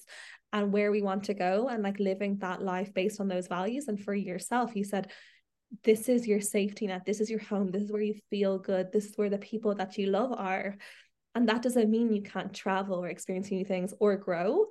[0.52, 3.88] and where we want to go and like living that life based on those values.
[3.88, 5.12] And for yourself, you said,
[5.84, 7.06] this is your safety net.
[7.06, 7.72] This is your home.
[7.72, 8.92] This is where you feel good.
[8.92, 10.76] This is where the people that you love are.
[11.36, 14.68] And that doesn't mean you can't travel or experience new things or grow.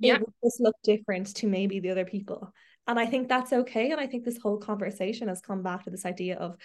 [0.00, 0.16] Yeah.
[0.16, 2.52] It will just look different to maybe the other people.
[2.86, 3.90] And I think that's okay.
[3.90, 6.56] And I think this whole conversation has come back to this idea of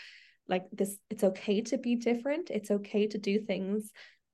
[0.49, 2.49] like this it's okay to be different.
[2.49, 3.91] It's okay to do things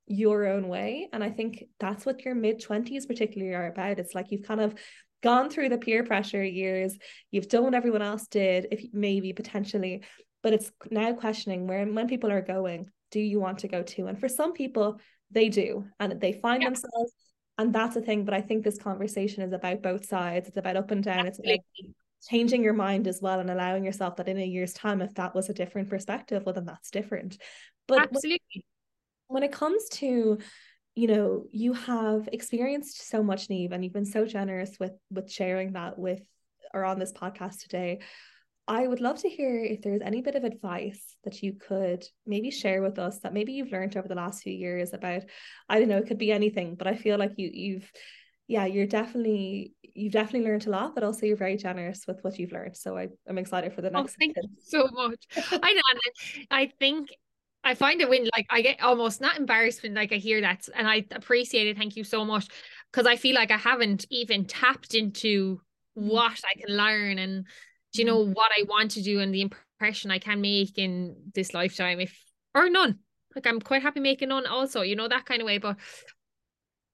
[0.07, 1.09] your own way.
[1.13, 3.99] And I think that's what your mid 20s particularly are about.
[3.99, 4.75] It's like you've kind of
[5.21, 6.97] gone through the peer pressure years,
[7.31, 10.03] you've done what everyone else did, if maybe potentially,
[10.43, 14.07] but it's now questioning where when people are going, do you want to go to?
[14.07, 14.99] And for some people,
[15.31, 16.69] they do, and they find yeah.
[16.69, 17.13] themselves
[17.57, 20.75] and that's the thing but i think this conversation is about both sides it's about
[20.77, 21.53] up and down Absolutely.
[21.53, 25.01] it's about changing your mind as well and allowing yourself that in a year's time
[25.01, 27.37] if that was a different perspective well then that's different
[27.87, 28.65] but Absolutely.
[29.27, 30.37] when it comes to
[30.95, 35.31] you know you have experienced so much Niamh and you've been so generous with with
[35.31, 36.21] sharing that with
[36.73, 37.99] or on this podcast today
[38.67, 42.49] I would love to hear if there's any bit of advice that you could maybe
[42.49, 45.23] share with us that maybe you've learned over the last few years about
[45.67, 47.91] I don't know it could be anything but I feel like you you've
[48.47, 52.39] yeah you're definitely you've definitely learned a lot but also you're very generous with what
[52.39, 52.77] you've learned.
[52.77, 55.25] So I, I'm excited for the oh, next oh, thank you so much.
[55.35, 57.09] I don't know I think
[57.65, 60.69] I find it when like I get almost not embarrassed when like I hear that
[60.73, 62.47] and I appreciate it thank you so much
[62.91, 65.59] because I feel like I haven't even tapped into
[65.97, 66.11] mm.
[66.11, 67.45] what I can learn and
[67.93, 68.33] do you know mm-hmm.
[68.33, 72.19] what I want to do and the impression I can make in this lifetime if
[72.55, 72.99] or none.
[73.35, 75.77] Like I'm quite happy making none also you know that kind of way but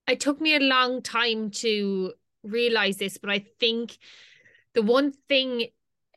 [0.08, 3.98] it took me a long time to realize this but I think
[4.74, 5.66] the one thing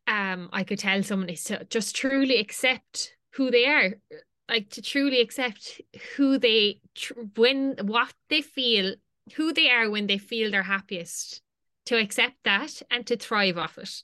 [0.07, 3.93] um I could tell someone is to just truly accept who they are.
[4.49, 5.81] Like to truly accept
[6.15, 8.95] who they tr- when what they feel
[9.35, 11.41] who they are when they feel their happiest.
[11.87, 14.03] To accept that and to thrive off it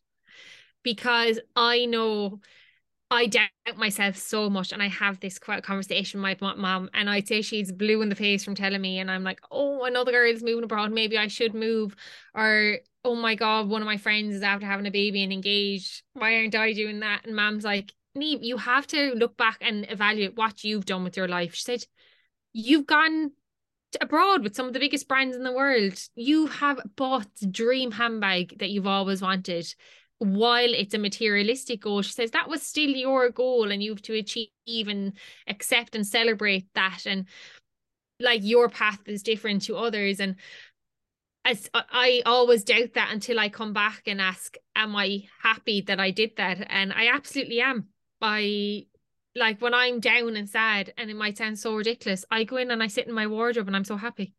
[0.84, 2.40] because I know
[3.12, 7.28] I doubt myself so much, and I have this conversation with my mom, and I'd
[7.28, 10.32] say she's blue in the face from telling me, and I'm like, oh, another girl
[10.32, 11.96] is moving abroad, maybe I should move,
[12.36, 16.04] or oh my god, one of my friends is after having a baby and engaged.
[16.14, 17.26] Why aren't I doing that?
[17.26, 21.18] And mom's like, Niamh, you have to look back and evaluate what you've done with
[21.18, 21.56] your life.
[21.56, 21.86] She said,
[22.54, 23.32] you've gone
[24.02, 26.00] abroad with some of the biggest brands in the world.
[26.16, 29.74] You have bought the dream handbag that you've always wanted
[30.20, 34.02] while it's a materialistic goal, she says that was still your goal and you have
[34.04, 34.50] to achieve
[34.88, 35.14] and
[35.48, 37.04] accept and celebrate that.
[37.06, 37.26] And
[38.20, 40.20] like your path is different to others.
[40.20, 40.36] And
[41.46, 46.00] as I always doubt that until I come back and ask, Am I happy that
[46.00, 46.68] I did that?
[46.70, 47.88] And I absolutely am.
[48.22, 48.88] I
[49.36, 52.72] like when I'm down and sad, and it might sound so ridiculous, I go in
[52.72, 54.34] and I sit in my wardrobe and I'm so happy.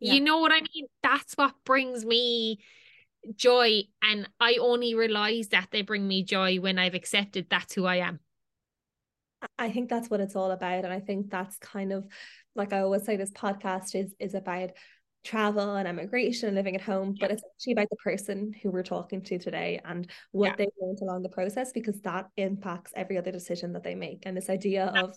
[0.00, 0.14] Yeah.
[0.14, 0.86] You know what I mean?
[1.02, 2.60] That's what brings me
[3.34, 3.82] joy.
[4.02, 7.96] And I only realize that they bring me joy when I've accepted that's who I
[7.96, 8.20] am.
[9.58, 10.84] I think that's what it's all about.
[10.84, 12.06] And I think that's kind of
[12.56, 14.70] like I always say, this podcast is is about
[15.24, 17.26] travel and immigration and living at home, yeah.
[17.26, 20.54] but it's actually about the person who we're talking to today and what yeah.
[20.56, 24.22] they learned along the process because that impacts every other decision that they make.
[24.24, 25.02] And this idea yeah.
[25.02, 25.16] of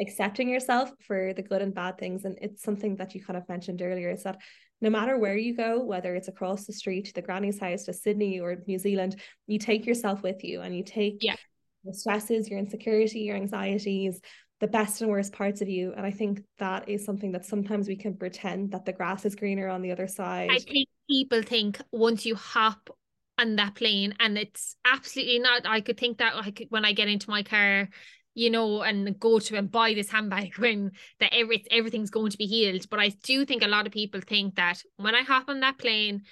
[0.00, 2.24] accepting yourself for the good and bad things.
[2.24, 4.38] And it's something that you kind of mentioned earlier is that
[4.80, 7.92] no matter where you go, whether it's across the street to the granny's house to
[7.92, 9.16] Sydney or New Zealand,
[9.46, 11.36] you take yourself with you and you take yeah.
[11.84, 14.20] your stresses, your insecurity, your anxieties,
[14.60, 15.92] the best and worst parts of you.
[15.96, 19.34] And I think that is something that sometimes we can pretend that the grass is
[19.34, 20.50] greener on the other side.
[20.50, 22.90] I think people think once you hop
[23.38, 25.66] on that plane, and it's absolutely not.
[25.66, 27.88] I could think that like when I get into my car
[28.36, 32.36] you know, and go to and buy this handbag when that every, everything's going to
[32.36, 32.88] be healed.
[32.88, 35.78] But I do think a lot of people think that when I hop on that
[35.78, 36.22] plane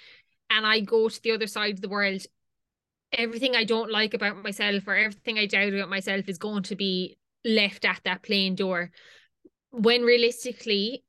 [0.49, 2.21] and I go to the other side of the world,
[3.11, 6.75] everything I don't like about myself or everything I doubt about myself is going to
[6.75, 8.91] be left at that plane door.
[9.71, 11.03] When realistically,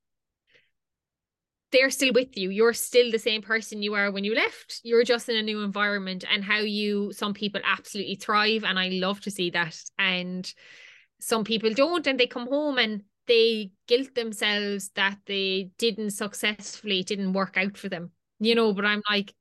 [1.72, 2.48] they're still with you.
[2.48, 4.80] You're still the same person you are when you left.
[4.82, 8.88] You're just in a new environment and how you some people absolutely thrive and I
[8.88, 9.78] love to see that.
[9.98, 10.50] And
[11.20, 17.02] some people don't and they come home and they guilt themselves that they didn't successfully
[17.02, 19.34] didn't work out for them you know but i'm like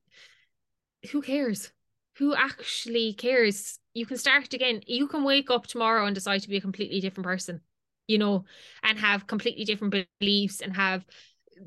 [1.12, 1.72] who cares?
[2.18, 3.80] Who actually cares?
[3.94, 4.82] You can start again.
[4.88, 7.62] You can wake up tomorrow and decide to be a completely different person
[8.08, 8.46] you know
[8.84, 11.04] and have completely different beliefs and have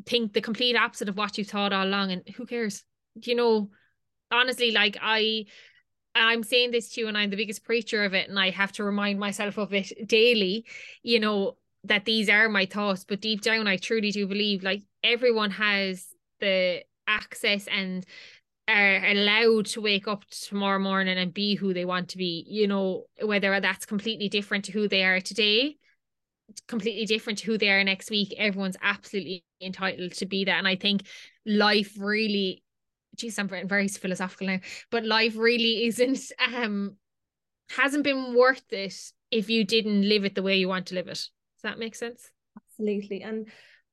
[0.06, 2.84] think the complete opposite of what you thought all along and who cares?
[3.14, 3.70] You know
[4.30, 5.46] honestly like i
[6.26, 8.72] I'm saying this to you, and I'm the biggest preacher of it, and I have
[8.72, 10.64] to remind myself of it daily,
[11.02, 13.04] you know, that these are my thoughts.
[13.04, 16.06] But deep down, I truly do believe like everyone has
[16.40, 18.04] the access and
[18.68, 22.66] are allowed to wake up tomorrow morning and be who they want to be, you
[22.66, 25.76] know, whether that's completely different to who they are today,
[26.66, 28.34] completely different to who they are next week.
[28.36, 30.58] Everyone's absolutely entitled to be that.
[30.58, 31.06] And I think
[31.46, 32.62] life really
[33.18, 34.60] geez, I'm very philosophical now,
[34.90, 36.96] but life really isn't um
[37.70, 38.94] hasn't been worth it
[39.30, 41.18] if you didn't live it the way you want to live it.
[41.18, 42.30] Does that make sense?
[42.56, 43.22] Absolutely.
[43.22, 43.48] And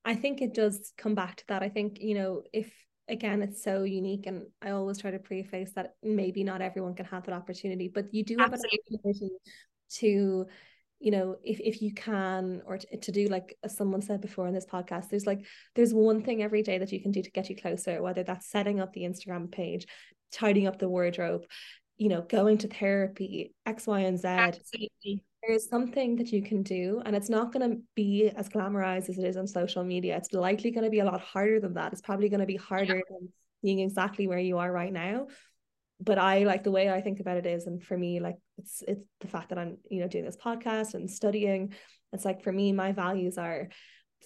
[0.05, 1.63] I think it does come back to that.
[1.63, 2.71] I think, you know, if
[3.07, 7.05] again it's so unique and I always try to preface that maybe not everyone can
[7.07, 8.79] have that opportunity, but you do have Absolutely.
[8.89, 9.35] an opportunity
[9.97, 10.45] to
[10.99, 14.47] you know if, if you can or to, to do like as someone said before
[14.47, 17.31] in this podcast there's like there's one thing every day that you can do to
[17.31, 19.85] get you closer whether that's setting up the instagram page
[20.31, 21.45] tidying up the wardrobe
[21.97, 25.23] you know going to therapy x y and z Absolutely.
[25.45, 29.17] there's something that you can do and it's not going to be as glamorized as
[29.17, 31.91] it is on social media it's likely going to be a lot harder than that
[31.91, 33.01] it's probably going to be harder yeah.
[33.09, 33.29] than
[33.61, 35.27] being exactly where you are right now
[35.99, 38.83] but I like the way I think about it is, and for me, like it's
[38.87, 41.73] it's the fact that I'm you know doing this podcast and studying.
[42.13, 43.69] It's like for me, my values are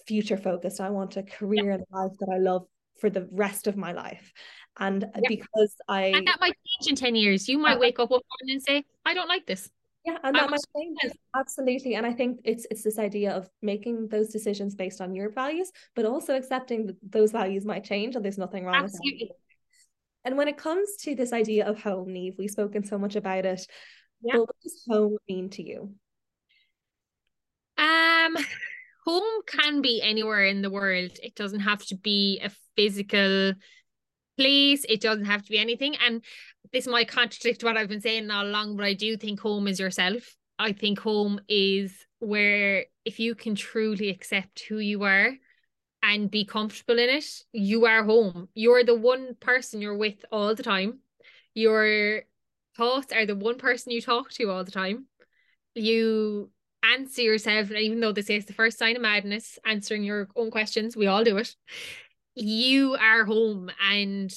[0.06, 0.80] future focused.
[0.80, 1.74] I want a career yeah.
[1.74, 2.66] and life that I love
[3.00, 4.32] for the rest of my life.
[4.78, 5.28] And yeah.
[5.28, 7.48] because I and that might change in 10 years.
[7.48, 9.68] You might wake up one morning and say, I don't like this.
[10.04, 11.14] Yeah, and that might change.
[11.36, 11.94] Absolutely.
[11.94, 15.70] And I think it's it's this idea of making those decisions based on your values,
[15.94, 19.18] but also accepting that those values might change and there's nothing wrong Absolutely.
[19.20, 19.36] with that.
[20.24, 23.44] And when it comes to this idea of home, Niamh, we've spoken so much about
[23.44, 23.66] it.
[24.22, 24.38] Yeah.
[24.38, 25.94] what does home mean to you?
[27.78, 28.36] Um,
[29.06, 31.12] home can be anywhere in the world.
[31.22, 33.54] It doesn't have to be a physical
[34.36, 34.84] place.
[34.88, 35.96] It doesn't have to be anything.
[36.04, 36.22] And
[36.72, 39.80] this might contradict what I've been saying all along, but I do think home is
[39.80, 40.36] yourself.
[40.58, 45.32] I think home is where if you can truly accept who you are
[46.02, 48.48] and be comfortable in it, you are home.
[48.54, 51.00] You're the one person you're with all the time.
[51.54, 52.22] Your
[52.80, 55.04] thoughts are the one person you talk to all the time.
[55.74, 56.50] You
[56.82, 60.50] answer yourself, even though they say it's the first sign of madness, answering your own
[60.50, 61.54] questions, we all do it.
[62.34, 64.32] You are home and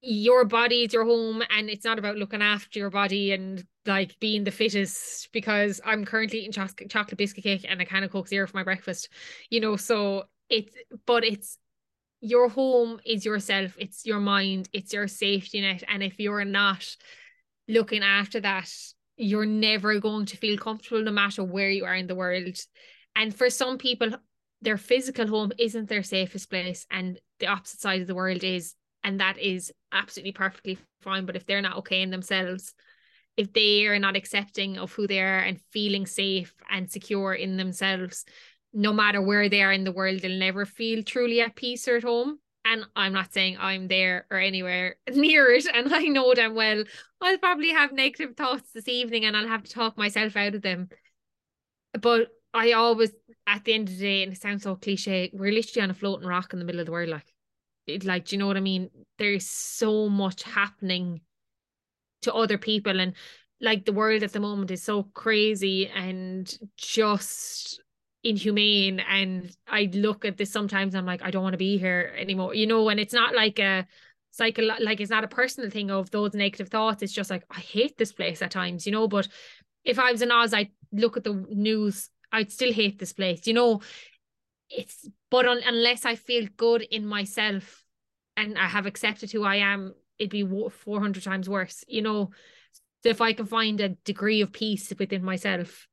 [0.00, 4.18] your body is your home and it's not about looking after your body and like
[4.20, 8.10] being the fittest because I'm currently eating chocolate chocolate biscuit cake and a can of
[8.10, 9.10] Coke Zero for my breakfast.
[9.50, 10.74] You know, so it's
[11.04, 11.58] but it's
[12.20, 16.96] your home is yourself it's your mind it's your safety net and if you're not
[17.68, 18.70] looking after that
[19.16, 22.56] you're never going to feel comfortable no matter where you are in the world
[23.16, 24.10] and for some people
[24.62, 28.74] their physical home isn't their safest place and the opposite side of the world is
[29.02, 32.74] and that is absolutely perfectly fine but if they're not okay in themselves
[33.36, 37.56] if they are not accepting of who they are and feeling safe and secure in
[37.56, 38.24] themselves
[38.74, 41.96] no matter where they are in the world, they'll never feel truly at peace or
[41.96, 42.40] at home.
[42.64, 45.66] And I'm not saying I'm there or anywhere near it.
[45.72, 46.84] And I know them well.
[47.20, 50.62] I'll probably have negative thoughts this evening and I'll have to talk myself out of
[50.62, 50.88] them.
[52.00, 53.12] But I always,
[53.46, 55.94] at the end of the day, and it sounds so cliche, we're literally on a
[55.94, 57.10] floating rock in the middle of the world.
[57.10, 57.32] Like,
[57.86, 58.90] it, like, do you know what I mean?
[59.18, 61.20] There's so much happening
[62.22, 63.00] to other people.
[63.00, 63.14] And
[63.60, 67.80] like the world at the moment is so crazy and just
[68.24, 72.14] inhumane and I look at this sometimes I'm like I don't want to be here
[72.16, 73.86] anymore you know and it's not like a
[74.30, 77.60] cycle like it's not a personal thing of those negative thoughts it's just like I
[77.60, 79.28] hate this place at times you know but
[79.84, 83.46] if I was in Oz I'd look at the news I'd still hate this place
[83.46, 83.82] you know?
[84.70, 87.84] It's but un, unless I feel good in myself
[88.38, 92.30] and I have accepted who I am it'd be 400 times worse you know?
[93.02, 95.86] So if I can find a degree of peace within myself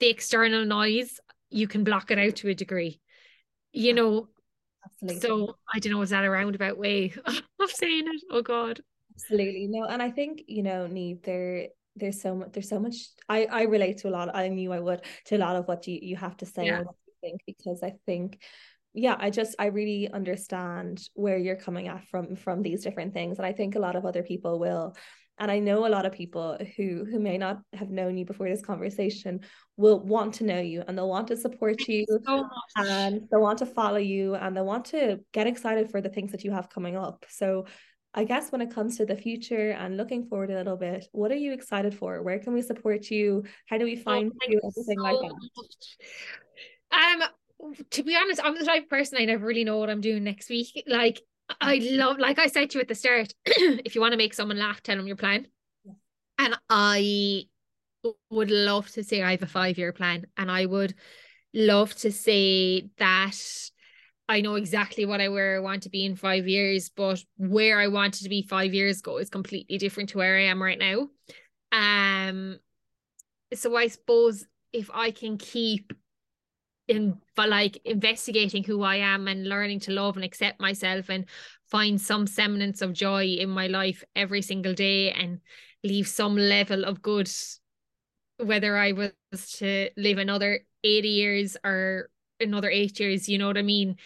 [0.00, 1.20] the external noise
[1.54, 3.00] you can block it out to a degree
[3.74, 4.28] you know?
[4.84, 5.20] Absolutely.
[5.20, 8.22] So i don't know is that a roundabout way of saying it?
[8.30, 8.80] Oh god.
[9.16, 9.66] Absolutely.
[9.68, 12.96] No and i think you know need there there's so much there's so much
[13.28, 15.86] i i relate to a lot i knew i would to a lot of what
[15.86, 16.78] you you have to say yeah.
[16.78, 18.42] and what you think because i think
[18.92, 23.38] yeah i just i really understand where you're coming at from from these different things
[23.38, 24.96] and i think a lot of other people will
[25.38, 28.48] and i know a lot of people who who may not have known you before
[28.48, 29.40] this conversation
[29.76, 33.58] will want to know you and they'll want to support you so and they'll want
[33.58, 36.68] to follow you and they'll want to get excited for the things that you have
[36.68, 37.64] coming up so
[38.16, 41.32] I guess when it comes to the future and looking forward a little bit, what
[41.32, 42.22] are you excited for?
[42.22, 43.42] Where can we support you?
[43.66, 44.60] How do we oh, find oh, you?
[44.64, 45.16] Everything so like
[46.92, 47.24] that.
[47.24, 50.00] Um, to be honest, I'm the type of person I never really know what I'm
[50.00, 50.84] doing next week.
[50.86, 51.20] Like
[51.60, 54.34] I love, like I said to you at the start, if you want to make
[54.34, 55.46] someone laugh, tell them your plan.
[55.84, 55.92] Yeah.
[56.38, 57.44] And I
[58.30, 60.94] would love to say I have a five year plan, and I would
[61.52, 63.36] love to say that
[64.28, 67.78] I know exactly what I where I want to be in five years, but where
[67.78, 70.78] I wanted to be five years ago is completely different to where I am right
[70.78, 71.08] now.
[71.72, 72.58] Um,
[73.52, 75.92] so I suppose if I can keep
[76.86, 81.24] in but like investigating who I am and learning to love and accept myself and
[81.70, 85.40] find some semblance of joy in my life every single day and
[85.82, 87.30] leave some level of good
[88.38, 89.12] whether I was
[89.58, 92.10] to live another 80 years or
[92.40, 93.96] another eight years you know what I mean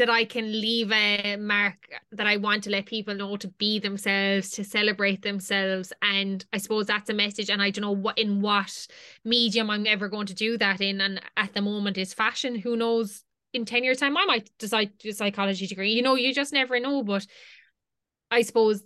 [0.00, 1.76] that I can leave a mark
[2.12, 5.92] that I want to let people know to be themselves, to celebrate themselves.
[6.00, 7.50] And I suppose that's a message.
[7.50, 8.86] And I don't know what in what
[9.24, 11.02] medium I'm ever going to do that in.
[11.02, 12.54] And at the moment is fashion.
[12.54, 13.22] Who knows
[13.52, 15.92] in 10 years time I might decide to do a psychology degree.
[15.92, 17.02] You know, you just never know.
[17.02, 17.26] But
[18.30, 18.82] I suppose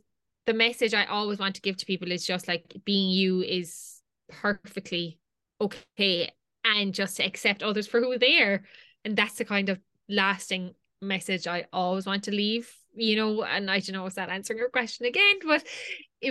[0.47, 4.01] the message I always want to give to people is just like being you is
[4.29, 5.21] perfectly
[5.61, 6.33] okay
[6.65, 8.65] and just to accept others for who they are.
[9.05, 13.71] And that's the kind of lasting message I always want to leave, you know, and
[13.71, 15.65] I don't know if that answering your question again, but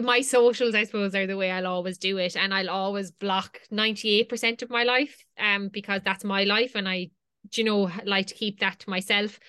[0.01, 2.35] my socials, I suppose, are the way I'll always do it.
[2.35, 7.09] And I'll always block 98% of my life um because that's my life and I
[7.53, 9.39] you know like to keep that to myself.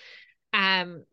[0.53, 1.03] Um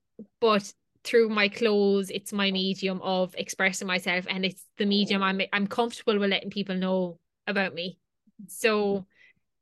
[0.41, 0.73] but
[1.05, 5.67] through my clothes, it's my medium of expressing myself and it's the medium I'm I'm
[5.67, 7.99] comfortable with letting people know about me.
[8.49, 9.07] So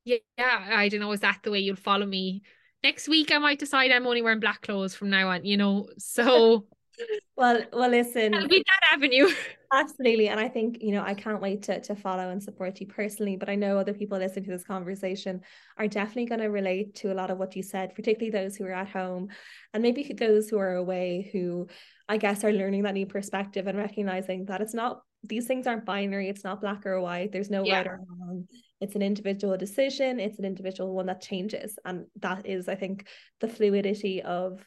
[0.04, 2.42] yeah, I don't know, is that the way you'll follow me
[2.82, 5.88] next week I might decide I'm only wearing black clothes from now on, you know.
[5.98, 6.66] So
[7.36, 9.28] well well listen I'll be that avenue.
[9.72, 10.28] Absolutely.
[10.28, 13.36] And I think, you know, I can't wait to to follow and support you personally.
[13.36, 15.42] But I know other people listening to this conversation
[15.78, 18.64] are definitely going to relate to a lot of what you said, particularly those who
[18.64, 19.28] are at home
[19.72, 21.68] and maybe those who are away who
[22.08, 25.84] I guess are learning that new perspective and recognizing that it's not these things aren't
[25.84, 27.78] binary, it's not black or white, there's no yeah.
[27.78, 28.46] right or wrong
[28.80, 33.06] it's an individual decision it's an individual one that changes and that is i think
[33.40, 34.64] the fluidity of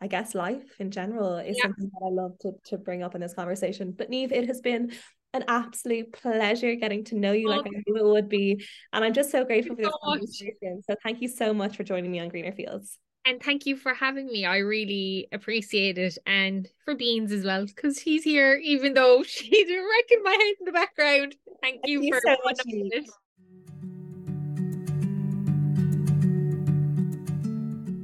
[0.00, 1.64] i guess life in general is yeah.
[1.64, 4.60] something that i love to, to bring up in this conversation but Niamh it has
[4.60, 4.90] been
[5.32, 8.66] an absolute pleasure getting to know you oh, like I knew it would be.
[8.92, 10.82] And I'm just so grateful for this so conversation.
[10.88, 12.98] So thank you so much for joining me on Greener Fields.
[13.26, 14.44] And thank you for having me.
[14.44, 16.16] I really appreciate it.
[16.26, 20.64] And for Beans as well, because he's here, even though she's wrecking my head in
[20.64, 21.36] the background.
[21.62, 22.58] Thank, thank you, you for so much.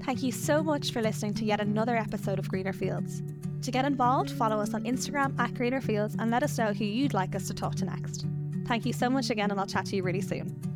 [0.04, 3.22] Thank you so much for listening to yet another episode of Greener Fields.
[3.62, 6.84] To get involved, follow us on Instagram at Greener Fields and let us know who
[6.84, 8.24] you'd like us to talk to next.
[8.66, 10.75] Thank you so much again, and I'll chat to you really soon.